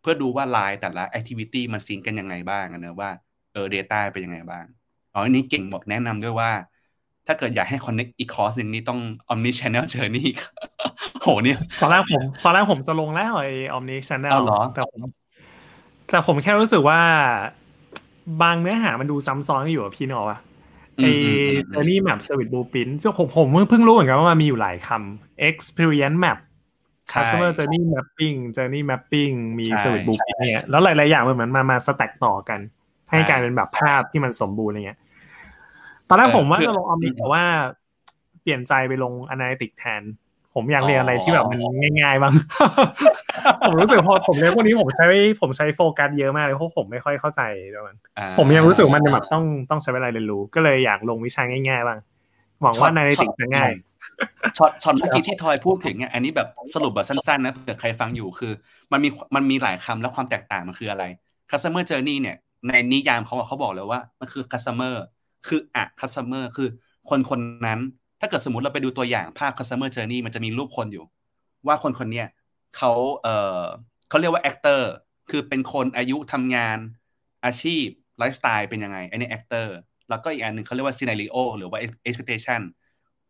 [0.02, 3.10] เพื่อดูว่า line แต่ละ activity มันซิงกันยังไงบ้างอะเนอะว่า
[3.54, 4.66] เออ data เป็นยังไงบ้าง
[5.14, 6.52] อ๋ออันนี้เก่งบอกแนะนำด้วยว่า
[7.28, 9.00] ถ้าเกิดอยากให้ connect อีกคอร์สหนึ่งนี่ต้อง
[9.32, 10.40] omni channel journey อีก
[11.22, 15.02] โหเนี่ยตอนแรกผมตอนแรกผมจะลงแล้วไอ้ Omni Channel เอาเหรอแต่ผม
[16.10, 17.00] แต่ผมแค่รู้สึกว่า
[18.42, 20.40] บางเนื้อหามันดูซ้ำซ้อนกันอยู่อะพี่เนกอะ
[21.00, 26.38] อืไอ้มอืมอืมอืม Journey Map Service Blueprint ซึ่งผมผมเพิ่งรู้เหมือนกันว่ามันมีอยู่หลายคำ Experience Map
[27.12, 32.60] ใช่ Customer Journey Mapping Journey Mapping มีใช่ Service Blueprint เนี่ยแล้วหลายๆอย่างมันเหมือนมามาสแต็กต่อกัน
[33.10, 35.00] ให้ใช่กลายเป็นแบบภาพที่มันสมบูรณ์อะไรเงี้ย
[36.10, 37.44] ตอนแรกเออผมว่าคือจะลง Omni อืมแต่ว่า
[38.42, 40.04] เปลี่ยนใจไปลง Analytics แทน
[40.60, 41.60] ผมอยากเรียนอะไรที่แบบมัน
[42.02, 42.34] ง่ายๆบ้าง
[43.68, 45.06] ผมรู้สึกพอผมเรียนพวกนี้ผมใช้
[45.42, 47.42] ผมใช้โฟกัสเยอะมากเลยเพราะผมไม่ค่อยเข้าใจ
[47.74, 52.00] ด้วยมันอ่าผมยังรู้สึกว่ามันแบบต้องต้องใช้เวลาเรียนรู้ ก็เลยอยากลงวิชาง่ายๆบ้าง
[52.62, 53.72] หวังว่าช็อตในช็อติตจะง่าย
[54.58, 58.52] ช็อตช็อตเมื่อกี้ที่ทอยพูดถึงเนี่ยอันนี้แบบสรุปแบบสั้นๆนะเผื่อใครฟังอยู่คือ
[58.92, 61.04] มันมีมันมีหลายคำแล้วความแตกต่างมันคืออะไร
[61.52, 64.96] customer journey เนี่ย ในนิยามเขาอะเขาบอกเลยว่า มันคือ customer
[65.48, 66.70] คืออะ customer คือ
[67.10, 67.80] คนคนนั้น
[68.20, 71.06] ถ้าเกิดสมมติเราไปดูตัวอย่างภาพ customer journey มันจะมีรูปคนอยู่
[71.68, 72.24] ว่าคนคนนี้
[72.78, 73.28] เขาเอ
[73.62, 73.64] อ
[74.10, 74.82] เขาเรียกว่า actor
[75.30, 76.78] คือเป็นคนอายุทำงาน
[77.46, 77.86] อาชีพ
[78.18, 79.68] ไลฟ์สไตล์เป็นยังไงไอ้นี่ actor
[80.10, 82.62] แล้วก็อีกอันหนึ่งเขาเรียกว่า scenario หรือว่า expectation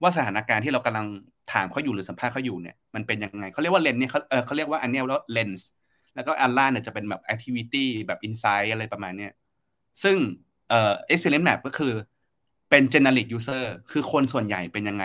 [0.01, 1.07] ว่าสถานการณ์ที่เรากำลัง
[1.53, 5.67] ถามเขาอยู่หรือสัมภาษณ์เขาอยู่เนี่ยมันเป็นยังไงเขาเรียกว่าเลนเนี่ยเขาเออเขาเรียกว่าอันเนี้ยว่าเลนส์
[6.15, 9.31] แล้วก็อันล่าเนี่ยจะเป็นแบบ activity แบบ insight อะไรประมาณเนี้ย
[10.03, 10.17] ซึ่ง
[10.69, 11.93] เอ่อ experience map ก็คือ
[12.69, 15.03] เป็น generic user คือคนส่วนใหญ่เป็นยังไง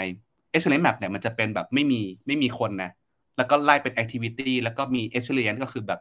[0.52, 2.90] experience map เนี่ยมันจะเป็นแบบไม่มีไม่มีคนนะ
[3.36, 6.00] แล้วก็ไล่เป็น activity แล้วก็มี experience ก็คือแบบ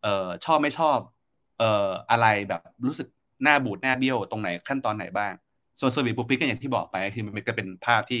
[0.00, 0.08] เอ่อ
[0.44, 0.98] ชอบไม่ชอบ
[1.56, 1.66] เอ่อ
[2.10, 3.06] อะไรแบบรู้สึก
[3.42, 5.32] หน้าบูดหน้าเบี้ยวตรงไหนขั้นตอนไหนบ้าง
[5.80, 8.20] ส่วน service blueprint ก็อย่างที่บอกไปคือมันก็เป็นภาพที่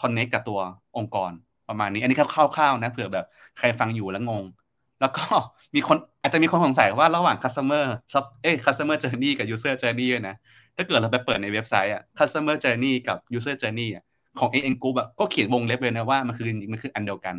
[0.00, 0.60] connect กับตัว
[0.96, 1.32] องค์กร
[1.68, 2.22] ประมาณนี้ อันนี้ค
[2.58, 3.24] ร่าวๆนะเผื่อแบบ
[3.58, 4.44] ใครฟังอยู่แล้วงง
[5.00, 5.22] แล้วก็
[5.74, 7.84] มีคนอาจจะมีคนสงสัยว่าระหว่าง customer
[8.42, 10.34] เอ้ย customer journey กับ user journey ด้วยนะ
[10.76, 14.04] ถ้าเกิดเราไปเปิดในเว็บไซต์อะ customer journey กับ user journey อะ
[14.38, 17.34] ของ AN Group อะก็เขียนวงเล็บเลยนะว่ามันคือจริงๆมันคืออันเดียวกัน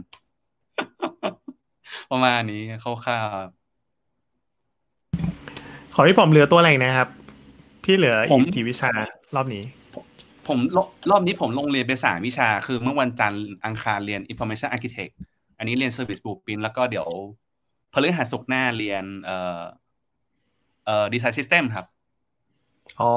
[2.12, 3.36] ประมาณนี้คร่าวๆ
[5.94, 7.08] ขอพี่ผมเหลือตัวอะไรอีกนะครับ
[7.84, 8.92] พี่เหลือผมอีกกี่วิชา
[9.36, 9.64] รอบนี้
[10.48, 10.80] ผมร
[11.12, 15.14] รอบนี้ผมลงเรียนไปสามวิชา คือเมื่อวันจันทร์อังคารเรียน information architect
[15.58, 17.08] อันนี้เรียน service blueprint แล้วก็เดี๋ยว
[17.94, 19.62] พฤหัสศุกร์หน้าเรียนเอ่อ
[20.86, 21.86] เอ่อ design system ครับ
[23.00, 23.12] อ๋อ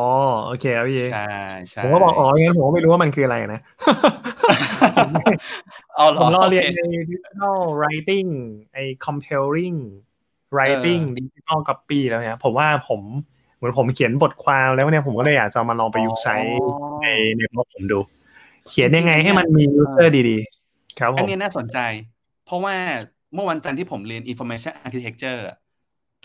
[0.44, 1.18] โอเคครับพี่ใช่
[1.72, 3.60] ใช่ผมก็บอกอ๋องั้นผมก็ไม่รู้ว่ามันคืออะไรนะ
[5.94, 8.28] เอาเหรผอมรอเรียนโคใน digital writing
[8.72, 9.76] ไอ้ comparing
[10.56, 13.00] writing digital copy แล้วเนี่ยผมว่าผม
[13.56, 16.36] เหมือนผมเขียนบทความแล้วเนี่ยผมก็เลยอยากจะเอามาลองไปยุใช้
[17.02, 17.98] ในในบล็อกผมดู
[18.68, 21.78] เขียนยังไงให้มันมี user ดีๆ ครับผอันมนี้น่าสนใจ
[22.42, 22.76] เพราะว่า
[23.34, 25.56] เมื่อวันจันทร์ที่ผมเรียน information architecture อะ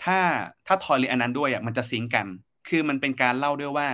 [0.00, 0.18] ถ้า
[0.66, 2.26] ถ้าทอยเรียนอันนั้นด้วยอะมันจะซิงก์กัน
[2.68, 3.88] คือมันเป็นการเล่าด้วยว่า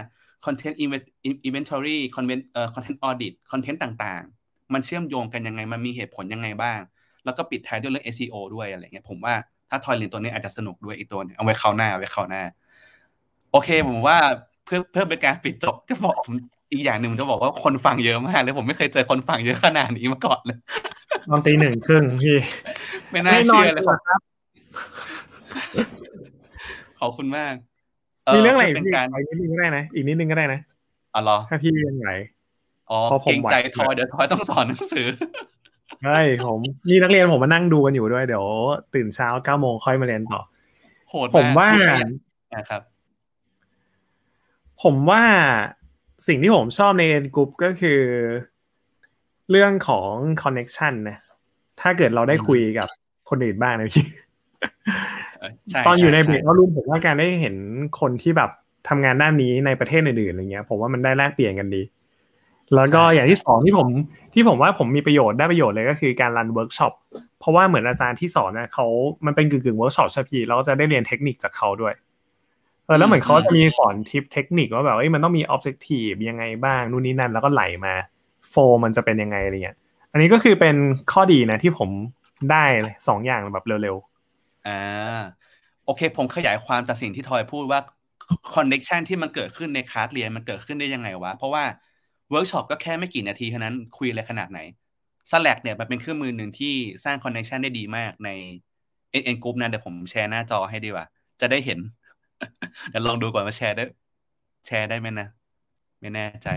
[0.45, 1.09] content inven-
[1.49, 6.81] inventory content เอ่อ content audit content ต่างๆ มันเชื่อมโยงกันยังไง มันมีเหตุผลยังไงบ้าง
[7.25, 9.35] แล้วก็ปิดท้ายด้วยเรื่อง SEO ด้วยอะไรเงี้ยผมว่า
[9.71, 12.43] ถ้าทอยเรียนตัวนี้อาจจะสนุกด้วยอีกตัวหนึงเอาไว้คราวหน้าเอาไว้คราวหน้า
[13.53, 14.17] โอเค ผมว่า
[14.65, 16.35] เพื่อเพื่อเป็นการปิดจบจะบอกผม
[16.73, 20.59] อีกอย่างหนึ่งผมจะบอกว่าคนฟังเยอะมากเลยผมไม่เคยเจอคนฟังเยอะขนาดนี้มาก่อนเลย
[21.31, 22.37] ตอนตีหนึ่งครึ่งพี่
[23.11, 24.21] ไม่น่าไม่นอเชื่นอเลยเหรอครับ
[27.01, 27.55] ขอบคุณมาก
[28.35, 30.61] มีเรื่องอะไรเป็นพี่การขออีกนิดนึงก็ได้นะอีกนิดนึงก็ได้นะ
[31.15, 32.11] อ๋อเหรอถ้าพี่ยังไหว
[32.91, 35.07] อ๋อเพราะผมเกรงใจไหวทอยเดี๋ยวทอยต้องสอนหนังสือ
[36.05, 38.47] ใช่ผมมีนักเรียนผมมานั่งดูกันอยู่ด้วยเดี๋ยว
[38.95, 40.41] ตื่นเช้าเก้าโมงค่อยมาเรียนต่อ
[41.09, 42.11] โหดผมว่าขยัน
[42.57, 42.83] นะครับ
[44.83, 45.23] ผมว่า
[46.27, 47.05] สิ่งที่ผมชอบใน
[47.37, 48.01] กลุ่มก็คือ
[49.51, 50.11] เรื่องของ
[50.43, 51.19] connection นะ
[51.81, 52.89] ถ้าเกิดเราได้คุยกับ
[53.29, 54.30] คนอื่นบ้างนะพี่เออใช่
[55.87, 57.55] ตอนอยู่ในช่วงเบรกก็รู้ผมว่าการได้เห็น
[58.01, 58.51] คนที่แบบ
[58.89, 61.83] ทำงานด้านนี้ในประเทศอื่นๆอะไรเงี้ย ผมว่ามันได้แลกเปลี่ยนกันดี
[62.75, 63.89] แล้วก็อย่างที่สองที่ผม
[64.35, 66.93] ที่ผมว่าผมมีประโยชน์ได้ประโยชน์เลยก็คือการ run เวิร์กช็อป
[67.39, 68.87] เพราะว่าเหมือนอาจารย์ที่สอนนะเขา
[69.27, 71.95] มันเป็นกึ่งๆเวิร์กช็อปใช่พี่เราก็จะได้เรียนเทคนิคจากเขาด้วย
[72.87, 77.95] เออแล้วเหมือนเขาจะมีสอนทิปเทคนิคว่าแบบเอ้ยมันต้องมี objective ยังไงบ้างนู่นนี่นั่นแล้วก็ไหลมา
[78.51, 79.77] flow มันจะเป็นยังไงอะไรเงี้ย
[80.13, 80.77] อันนี้ก็คือเป็น
[81.13, 81.91] ข้อดีนะที่ผม
[82.51, 83.97] ได้เลยสองอย่างแบบเร็ว
[84.67, 85.21] อ่า
[85.85, 87.81] โอเค ผมขยายความจากสิ่งที่ทอยพูดว่า
[88.55, 91.65] connection ที่มันเกิดขึ้นในคลาสเรียนมันเกิดขึ้นได้ยังไงวะ เพราะว่า
[92.31, 94.61] เวิร์กช็อปก็แค่ไม่กี่นาทีเท่านั้นคุยอะไรขนาดไหน
[95.31, 98.31] Slack เนี่ยมันเป็นเครื่องมือหนึ่งที่สร้าง connection ได้ดีมากใน
[99.23, 101.07] NN Group นกรุ๊ปนะเดี๋ยวผมแชร์หน้าจอให้ดีกว่า
[101.41, 101.79] จะได้เห็น
[102.91, 103.85] เดี๋ยวลองดูก่อนว่าแชร์ได้
[104.67, 105.29] แชร์ได้ไหมนะ
[106.01, 106.49] ไม่แน่ใจ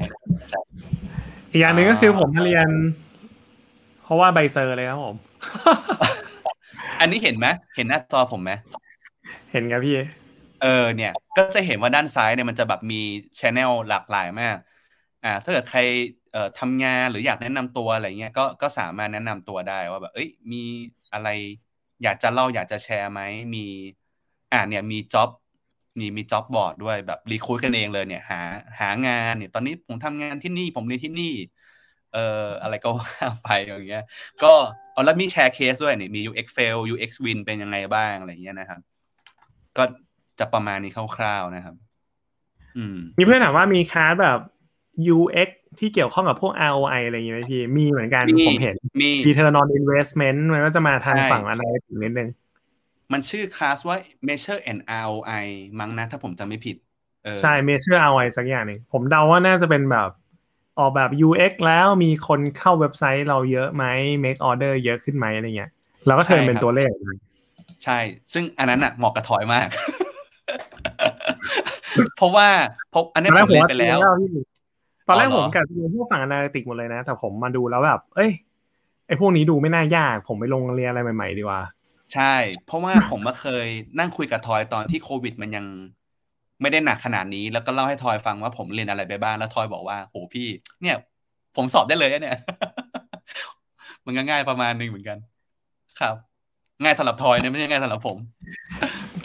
[1.52, 2.70] อีกอย่างหนึ่งก็คือผมเรียน
[4.04, 5.16] เพราะว่าใบ cert เลยครับผม
[7.04, 8.52] อันนี้เห็นไหมเห็นหน้าจอผมไหม
[9.52, 9.98] เห็นครับพี่
[10.62, 13.02] เออเนี่ย ก็จะเห็นว่าด้านซ้ายเนี่ยมันจะแบบมี
[13.40, 14.58] channel หลากหลายมาก
[15.24, 15.80] อ่า ถ้าเกิดใคร
[16.32, 20.64] เอ่อทำงานหรืออยากแนะนำตัวอะไรเงี้ยก็ก็สามารถแนะนำตัวได้ว่าแบบ เอ้ย มี
[21.14, 21.28] อะไร
[22.04, 23.22] อยากจะเล่าอยากจะแชร์ไหม
[23.56, 23.66] มี
[24.52, 25.30] อ่าเนี่ยมีจ็อบ
[26.00, 28.42] มีมีจ็อบบอร์ดด้วยแบบรีคูดกันเองเลยเนี่ย หา
[28.80, 31.34] หางานเนี่ย ตอนนี้ผมทำงานที่นี่ผมเรียนที่นี่
[32.14, 34.06] เอ่ออะไรก็ว่าไปอย่างเงี้ย
[34.44, 34.54] ก็
[34.94, 38.80] เอาแล้วมีแชร์เคสด้วยเนี่ยมี UX fail UX win เป็นยังไงบ้างอะไรเงี้ยนะครับ
[39.78, 39.84] ก็
[40.40, 41.76] จะประมาณนี้คร่าวๆนะครับ
[42.78, 44.40] อืม มีเพื่อนถามว่ามีคลาสแบบ
[45.16, 52.30] UX ที่เกี่ยวข้องกับพวก ROI อะไรอย่างเงี้ยไหมพี่ มีเหมือนกันมีผมเห็น มี Return on Investment มันก็จะมาทางใช่ฝั่งอะไรถึงนิดนึง
[53.12, 55.46] มันชื่อคลาสว่า measure and ROI
[55.80, 56.76] มั้งนะ ถ้าผมจำไม่ผิด
[57.24, 60.10] เออใช่ Measure ROI สักอย่างหนึ่งผมเดาว่าน่าจะเป็นแบบ
[60.80, 63.86] ออกแบบ UX แล้วมีคนเข้าเว็บไซต์เราเยอะไหม
[64.24, 65.72] make order เยอะขึ้นไหมอะไรเงี้ย
[66.08, 67.16] เราก็เทิร์นเป็นตัวเลขออกมา
[67.84, 67.98] ใช่
[68.34, 69.68] ซึ่งอันนั้นอะเหมาะกับทอยมาก
[72.18, 72.48] เพราะว่า
[72.92, 74.30] เพราะอันตนี้อนแรผกมผมเรียนว่าไปแล้วพี่
[75.08, 78.32] ตอนแรกอ๋อเหรผอมกับเรียนพวกฝั่ง analytics หมดเลยนะ แต่ผมมาดูแล้วแบบ เอ้ย
[79.08, 81.62] ไอ้พวกนี้ดูไม่น่ายาก ผมไปลงเรียนอะไรใหม่ๆดีกว่า
[82.14, 82.34] ใช่
[82.66, 83.68] เพราะว่าผมมาเคย
[84.00, 85.66] นั่งคุยกับทอยตอนที่โควิดมันยัง
[86.64, 90.48] ไม่ได้หนักขนาดนี้ แล้วก็เล่าให้ทอยฟังว่าผมเรียนอะไรไปบ้างแล้วทอยบอกว่าโหพี่
[90.82, 90.96] เนี่ย
[91.56, 92.38] ผมสอบได้เลยเนี่ย
[94.06, 95.18] มันก็ง่ายประมาณหนึงเหมือนกัน
[96.00, 96.16] ครับ
[96.84, 98.18] ง่ายสำหรับทอยเนี่ยไม่ใช่ง่ายสำหรับผม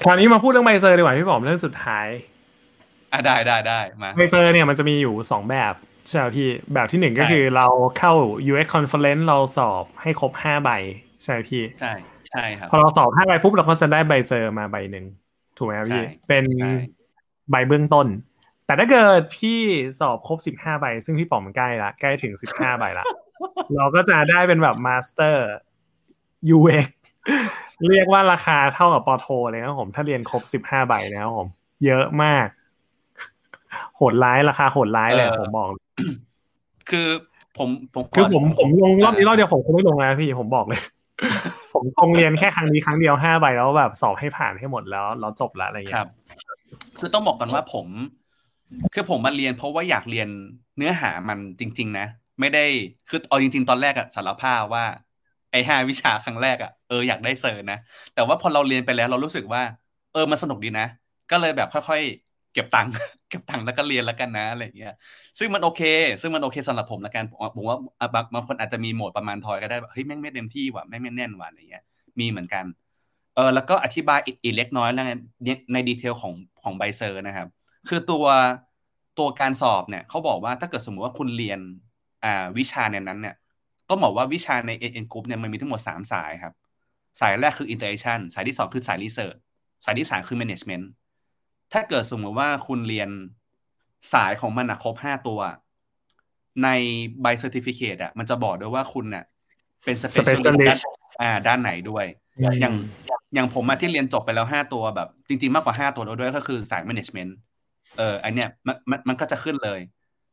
[0.02, 2.06] คราวนี้มาพูดเรื่องใบเซอร์ดีกว่าพี่บอมเรื่องสุดท้าย
[3.12, 5.74] อะได้ได้ได้มาใบเซอร์เนี่ยมันจะมีอยู่สองแบบ
[6.08, 7.66] ใช่ไหมพี่แบบที่หนึ่งก็ใช่คือเรา
[7.98, 8.12] เข้า
[8.50, 10.70] UX conference เราสอบให้ครบห้าใบ
[11.22, 11.92] ใช่ไหมพี่ใช่
[12.30, 15.04] ใช่ครับพอเราสอบห้าใบปุ๊บเราก็จะได้ใบ cert มาใบหนึ่ง
[15.56, 16.44] ถูกไหมครับพี่ใช่เป็น
[17.50, 18.06] ใช่ใบเบื้องต้น
[18.66, 19.58] แต่ถ้าเกิดพี่
[20.00, 23.04] สอบครบสิบห้าใบ ซึ่งพี่ป๋อมใกล้ละใกล้ถึงสิบห้าใบละ
[23.76, 25.44] เราก็จะได้เป็นแบบมาสเตอร์
[26.56, 26.88] UX
[27.88, 31.48] เรียกว่าราคาเท่ากับป.โทเลยครับผมถ้าเรียนครบสิบห้าใบนะครับผม
[31.86, 32.46] เยอะมาก
[33.96, 35.68] โหดร้ายราคาโหดร้ายเลยเออผมบอก
[36.90, 37.08] คือ
[37.58, 40.80] ผมผมขคือผมผมลงรอบนี้รอบเดียวผมคงไม่ลงแล้วพี่ผมบอกเลย
[41.74, 46.10] ผมคงเรียนแค่ครั้งนี้ครั้งเดียวห้าใบแล้วแบบสอบให้ผ่านให้หมดแล้วแล้วจบละอะไรคเงี้รัยบ
[46.98, 47.86] คือต้องบอกกันว่าผม
[48.94, 50.28] คือผมมาเรียนเพราะว่าอยากเรียน
[50.76, 52.06] เนื้อหามันจริง ๆ นะ
[52.40, 52.64] ไม่ได้
[53.08, 54.84] คือเอาจริง ๆ ตอนแรกอะสารภาพว่า
[55.52, 57.78] ไอห้าวิชาครั้งแรกอะเอออยากได้เซอร์นะ
[58.14, 59.62] แต่ว่าพอเราเรียนไปแล้วเรารู้สึกว่า
[60.12, 60.86] เออมันสนุกดีนะ
[61.30, 62.92] ก็เลยแบบค่อย ๆ เก็บตังค์
[63.28, 64.94] เก็บตังค์แล้วก็เรียนแล้วกันนะอะไรอย่างเงี้ย
[65.38, 65.82] ซึ่งมันโอเค
[66.20, 67.78] ซึ่งมันโอเคสำหรับผมละกันผมว่า
[68.34, 71.84] บางคนอาจจะมีโหมดประมาณทอยก็ได้เฮ้ยแม่งไม่เต็มที่ว่ะแม่งไม่แน่นว่ะอะไรเงี้ย
[72.20, 72.64] มีเหมือนกัน
[73.38, 77.48] เออแล้วก็อธิบายอีกอีกเล็กน้อยแล้วกันเนี่ยในดีเทลของของไบเซอร์นะครับ
[77.88, 78.26] คือตัว
[79.18, 81.60] ตัวการสอบเนี่ยเขาบอกว่าถ้าเกิดสมมุติว่าคุณเรียน
[82.24, 83.34] อ่าวิชาในนั้นเนี่ย
[83.88, 84.70] ต้องบอกว่าวิชาใน
[85.02, 86.54] n group เนี่ยมันมีทั้งหมด 3 สายครับ
[87.20, 89.38] สายแรกคือ interaction สายที่ 2 คือสาย research
[89.84, 90.84] สายที่ 3 คือ management
[91.72, 93.10] ถ้าเกิดสมมติว่าคุณเรียน
[94.12, 95.40] สายของมันนะครบ 5 ตัว
[96.64, 96.68] ใน
[97.22, 99.24] ใบ certificate อะมันจะบอกด้วยว่าคุณน่ะ
[99.84, 100.80] เป็น specialist ด้าน Specialist
[101.22, 102.04] อ่าด้านไหนด้วย
[102.60, 102.74] อย่าง
[103.34, 107.32] อย่างผมมาที่เรียนจบไปแล้วห้าตัวแบบ จริง ๆ มากกว่าห้าตัวแล้วด้วยก็คือสาย management
[107.98, 109.80] เอออันเนี้ยมันมันมันก็จะขึ้นเลย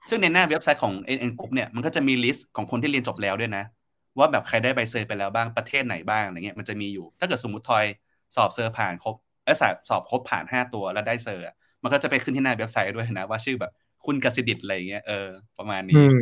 [0.09, 0.93] ซึ่งในหน้าเว็บไซต์ของ
[1.29, 3.63] NN Group เนี่ยมันก็จะมี list ของคนที่เรียนจบแล้วด้วยนะ
[4.17, 7.85] ว่าแบบใครได้ใบ cert ไปแล้วบ้างประเทศไหนบ้างอะไรเงี้ยมันจะมีอยู่ ถ้าเกิดสมมติทอย
[8.35, 13.71] สอบ cert ผ่านครบเออสอบสอบครบผ่านห้าตัวแล้วได้ cert อะมันก็จะไปขึ้นที่หน้าเว็บไซต์ด้วยนะ ว่าชื่อแบบ
[14.05, 15.27] คุณกสิดิตอะไรเงี้ยเออ
[15.57, 16.19] ประมาณนี้อืม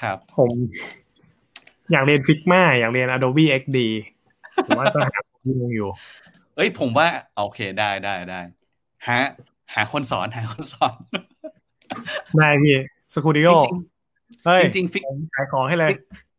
[0.00, 0.56] ครับผม
[1.92, 3.78] อยากเรียน Figma อยากเรียน Adobe XD
[4.64, 5.88] หรือว่าจะหาข้อมูลอยู่
[6.56, 8.40] เอ้ยผมว่าโอเคได้ได้ได้
[9.06, 9.16] หา
[9.74, 10.94] หาคนสอนหาคนสอน
[12.38, 12.78] ได้พี่
[13.14, 13.78] Skooldio จริง
[14.46, 15.90] เฮ้ยจริงๆ Figma ผมขายของให้เลย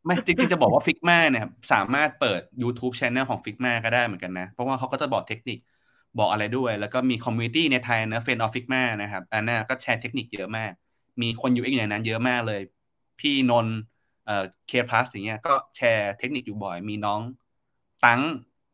[0.05, 5.60] ไม่จริงๆจะบอกว่า Figma เนี่ยครับสามารถเปิด YouTube Channel ของ Figma ก็ได้เหมือนกันนะ เพราะว่าเขาก็จะบอกเทคนิค
[6.19, 10.71] บอกอะไรด้วย แล้วก็มี community ในไทยนะ Friends of Figma นะครับอันนั้นก็แชร์เทคนิคเยอะมาก
[11.21, 12.62] มีคนอยู่เองอยู่ในนั้นเยอะมากเลย
[13.19, 13.77] พี่นนท์
[14.25, 17.21] เอ่อ K PLUS อย่างเงี้ยก็แชร์เทคนิคอยู่บ่อยมีน้อง
[18.05, 18.21] ตั้ง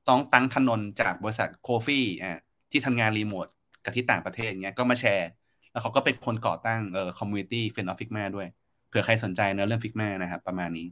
[0.08, 2.32] ต้องตั้งธนนท์จากบริษัทโคฟี่อ่า
[2.72, 3.48] ที่ทำงานรีโมท
[3.84, 5.28] กับที่ต่างประเทศอย่างเงี้ยก็มาแชร์
[5.72, 8.48] แล้วเขาก็เป็นคนก่อตั้งเอ่อ community Friends of Figma ด้วย
[8.88, 10.88] เผื่อใครสนใจเนื้อเรื่อง Figma นะครับประมาณนี้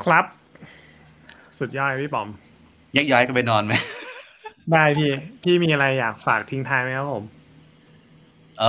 [0.00, 0.24] ครับ
[1.58, 2.28] สุดยอดพี่ปอม
[2.94, 3.72] แยกย้ายกันไปนอนไหม
[4.72, 5.10] ได้พี่
[5.42, 7.24] พี่มีอะไรอยากฝากทิ้งท้ายไหมครับผม
[8.58, 8.64] เออ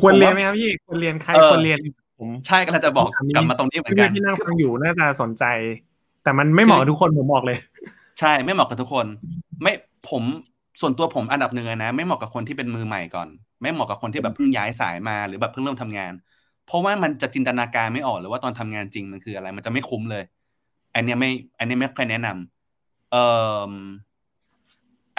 [0.00, 1.78] ควรผมว่าเรียนไหมครับพี่ควรเรียนใครเออควรเรียน
[2.20, 5.44] ผมใช่ก็จะบอกกลับมาตรงนี้เหมือนกัพี่นที่นั่งฟังอยู่น่าจะสนใจ
[6.24, 7.58] แต่มันไม่เหมาะกับทุกคนผมบอกเลย
[8.20, 9.06] ใช่ไม่เหมาะกับทุกคน
[9.62, 9.72] ไม่
[10.10, 10.22] ผม
[10.80, 13.28] ส่วนตัวผมอันดับหนึ่งเลยนะ ไม่เหมาะกับคนที่เป็นมือใหม่ก่อน
[13.62, 16.12] ไม่เหมาะกับคนที่แบบเพิ่งย้ายสายมาหรือแบบเพิ่งเริ่มทำงาน
[16.66, 20.24] เพราะว่ามันจะจินตนาการไม่ออกเลยว่าตอนทำงานจริงมันคืออะไร มันจะไม่คุ้มเลย
[20.94, 23.24] อันเนี้ยไม่อันเนี้ยไม่ค่อยแนะนำเอ่
[23.70, 23.72] อ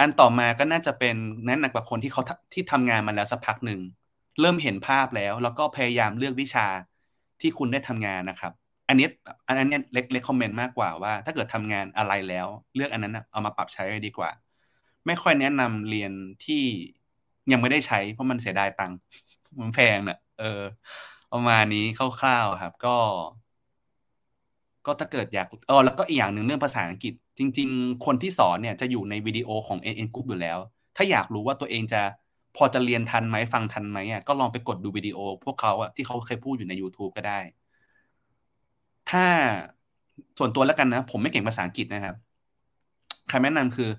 [0.00, 3.80] อันต่อมาก็น่าจะเป็นแนะนำกับคนที่เขาทที่ทำงานมาแล้วสักพักหนึ่ง
[4.40, 6.66] เริ่มเห็นภาพแล้ว แล้วก็พยายามเลือกวิชา
[7.42, 8.52] ที่คุณได้ทำงานนะครับ
[8.88, 9.06] อันนี้
[9.46, 14.30] อันนั้นเล็กเล็กคอมเมนต์มากกว่าว่า ถ้าเกิดทำงานอะไรแล้ว เลือกอันนั้นเอามาปรับใช้ดีกว่า
[15.06, 16.12] ไม่ค่อยแนะนำเรียน
[16.44, 16.62] ที่
[17.52, 18.98] ยังไม่ได้ใช้ เพราะมันเสียดายตังค์
[19.58, 20.60] มันแพงเน่ะ เออ
[21.32, 22.96] ประมาณนี้คร่าวๆครับ ก็
[24.86, 30.58] ก็ถ้าเกิดอยากเออแล้วก็อีกอย่างหนึ่งเรื่องภาษาอังกฤษ จริง ๆ คนที่สอนเนี่ยจะอยู่ในวิดีโอของ n n Group อยู่แล้ว
[30.96, 32.02] ถ้าอยากรู้ว่าตัวเองจะ
[32.56, 37.38] พอจะเรียนทันไหมฟังทันไหมอะก็ลองไปกดดูวิดีโอ พวกเขาอะที่เขาเคยพูดอยู่ใน YouTube ก็ได้
[39.10, 39.24] ถ้า
[40.38, 42.16] ส่วนตัวแล้วกันนะ ผมไม่เก่งภาษาอังกฤษนะครับ
[43.30, 43.90] คำแนะนำคือ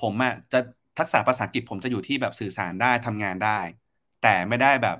[0.00, 0.60] ผมอะจะ
[0.98, 3.58] ทักษะภาษาอังกฤษผมจะอยู่ที่แบบสื่อสารได้ทำงานได้
[4.22, 4.96] แต่ไม่ได้แบบ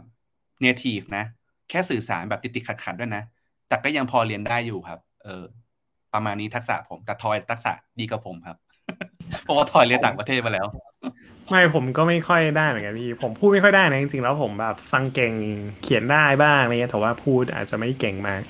[0.64, 1.24] native นะ
[1.70, 3.22] แค่สื่อสารแบบติดๆขัดๆด้วยนะ
[3.68, 5.44] แต่ก็ยังพอเรียนได้อยู่ครับ เออ
[6.14, 8.56] ประมาณนี้ทักษะผม แต่ทอยทักษะดีกว่าผมครับ
[9.42, 10.66] เพราะว่าทอยเรียนต่างประเทศมาแล้ว
[11.50, 15.32] ไม่ผมก็ไม่ค่อยได้เหมือนกันพี่ผมพูดไม่ค่อยได้นะจริงๆแล้วผมแบบฟังเก่ง
[15.82, 18.42] เขียนได้บ้างอะไรเงี้ยแต่ว่าพูดอาจจะไม่เก่งมาก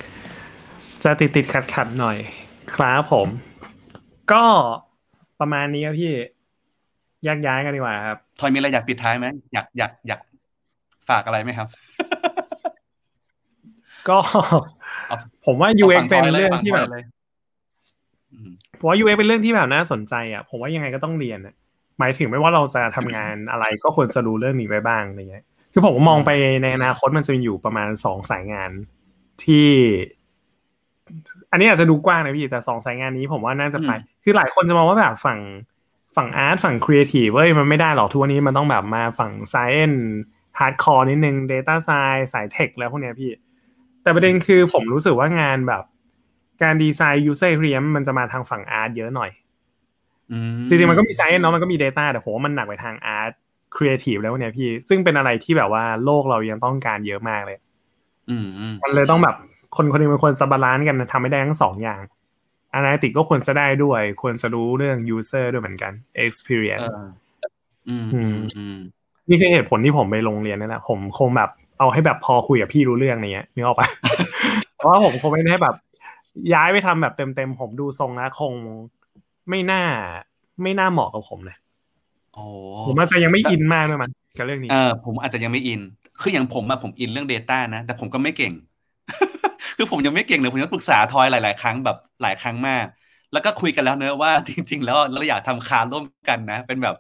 [1.05, 2.17] จะติดติดขัดขัดๆหน่อย
[2.75, 3.29] ครับผม
[4.33, 4.45] ก็
[5.41, 6.13] ประมาณนี้ครับพี่
[7.25, 10.21] แยกย้ายกันดีกว่าครับทอยมีอะไรอยากปิดท้ายไหมอยากอยากอยาก
[11.09, 11.69] ฝากอะไรไหมครับ
[14.09, 14.19] ก็
[15.09, 17.05] เอาผมว่าอา UX ฝั่เป็นทยลยเรื่องฝั่ที่ทแบยบเลย
[18.33, 21.55] อืมผมว่า UX เป็นเรื่องที่แบบน่าสนใจอะผมว่ายังไงก็ต้องเรียนอะ
[21.99, 26.31] หมายถึงไม่ว่าเราจะทำงานอะไรก็ควรจะรู้เรื่องนี้ไปบ้างอะไรเงี้ย คือผมมองไป
[26.63, 28.71] ในอนาคตมันจะมีอยู่ประมาณสองสายงาน
[29.45, 29.69] ที่
[31.51, 33.91] อันนี้อาจจะดูกว้างนะพี่แต่สองสายงานนี้ผมว่าน่าจะไป
[34.25, 35.41] คือหลายคนจะมองว่าแบบฝั่ง
[36.17, 39.93] ฝั่งอาร์ตฝั่งครีเอทีฟเว้ยมันไม่ได้หรอกทุกวันนี้มันต้องแบบมาฝั่งไซเอน
[40.59, 43.31] hardcore นิดนึง Data Science สาย tech แล้วพวกเนี้ยพี่
[44.03, 45.83] แต่ประเด็นคือผมรู้สึกว่างานแบบ
[46.63, 49.46] การดีไซน์ user experience มันจะมาทางฝั่ง art เยอะหน่อยอื
[50.69, 53.33] จริงๆมันก็มี science เนาะมันก็มี data แต่ผมว่ามันหนักไปทาง art
[53.77, 57.59] creative แล้วเนี่ยพี่ ซึ่งเป็นอะไรที่แบบว่าโลกเรายังต้องการเยอะมากเลย
[58.31, 59.37] อืมอืมมันเลยต้องแบบ
[59.77, 62.01] คนคนหนึ่งเป็นคนจะ balance กันนะทำไม่ได้ทั้งสองอย่าง
[62.79, 66.99] analytic ก็ควรจะได้ด้วย ควรจะรู้เรื่อง user ด้วยเหมือนกันเอ experience อ
[67.89, 68.79] อืมอือืมมอืม
[69.29, 73.89] นี่คือเหตุผลที่ผมไปโรงเรียนนั่นแหละผมคงแบบเอาให้แบบพอคุยกับพี่รู้เรื่องเนี้ยนึกออกปะ
[74.77, 75.75] เพราะว่าผมคงไม่ได้แบบ
[76.55, 78.55] ย้ายไปทำแบบเต็มๆผมดูทรงแล้วคง
[79.51, 79.83] ไม่น่า
[80.63, 81.57] ไม่น่าเหมาะกับผมเลย
[82.35, 82.45] โอ้
[82.89, 85.81] ผมอาจจะยังไม่อินมากด้วยมันกับเรื่องนี้เออผมอาจจะยังไม่อิน
[86.21, 88.53] คืออย่างผมอะผมอินเรื่อง Data นะ แต่ผมก็ไม่เก่ง
[89.77, 92.87] คือผมยังไม่เก่งเลยผมยังปรึกษาทอยหลาย ๆ ครั้งแบบหลายครั้งมาก
[93.33, 96.95] แล้วก็คุยกันแล้วเนอะว่าจริง ๆ แล้วเราอยากทำคาร่วมกันนะ เป็นแบบ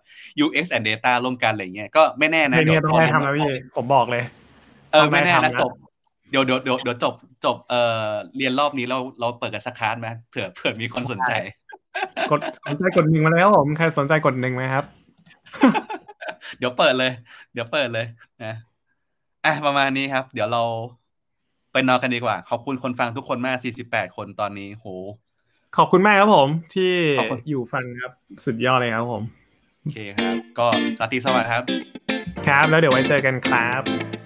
[0.44, 4.22] UX and Data ร่วมกันอะไรเงี้ยก็ไม่แน่นะไม่เนี่ยดี๋ต้วองได้พทำแล้วพี่ผมบอกเลย
[4.92, 5.72] เออต้องได้ไม่แน่นะทำนะจบ
[6.30, 11.32] เดี๋ยวเดี๋ยวเดี๋ยวเดี๋ยวจบจบเอ่อเรียนรอบนี้เราเราเปิดกันสักคลาสไหมเผื่อเผื่อมีคนสนใจ
[12.30, 14.84] กดสนใจกดหนึ่งมาแล้วผมใครสนใจกดหนึ่งไหมครับ
[16.58, 17.12] เดี๋ยวเปิดเลย
[17.52, 18.06] เดี๋ยวเปิดเลย
[18.44, 18.54] นะ
[19.44, 20.62] อะประมาณนี้ครับ เดี๋ยวเรา
[21.72, 23.56] ไปนอนกันดีกว่า ขอบคุณคนฟังทุกคนมาก
[23.86, 24.86] 48 คนตอนนี้โห
[25.76, 28.12] ขอบคุณมากครับผม ที่ขอบคุณอยู่ฟังครับ
[28.44, 29.22] สุดยอดเลยครับผม
[29.80, 30.66] โอเคครับ ก็
[31.00, 31.62] ราตรีสวัสดิ์ครับ
[32.46, 34.25] ครับ แล้วเดี๋ยวไว้เจอกันครับ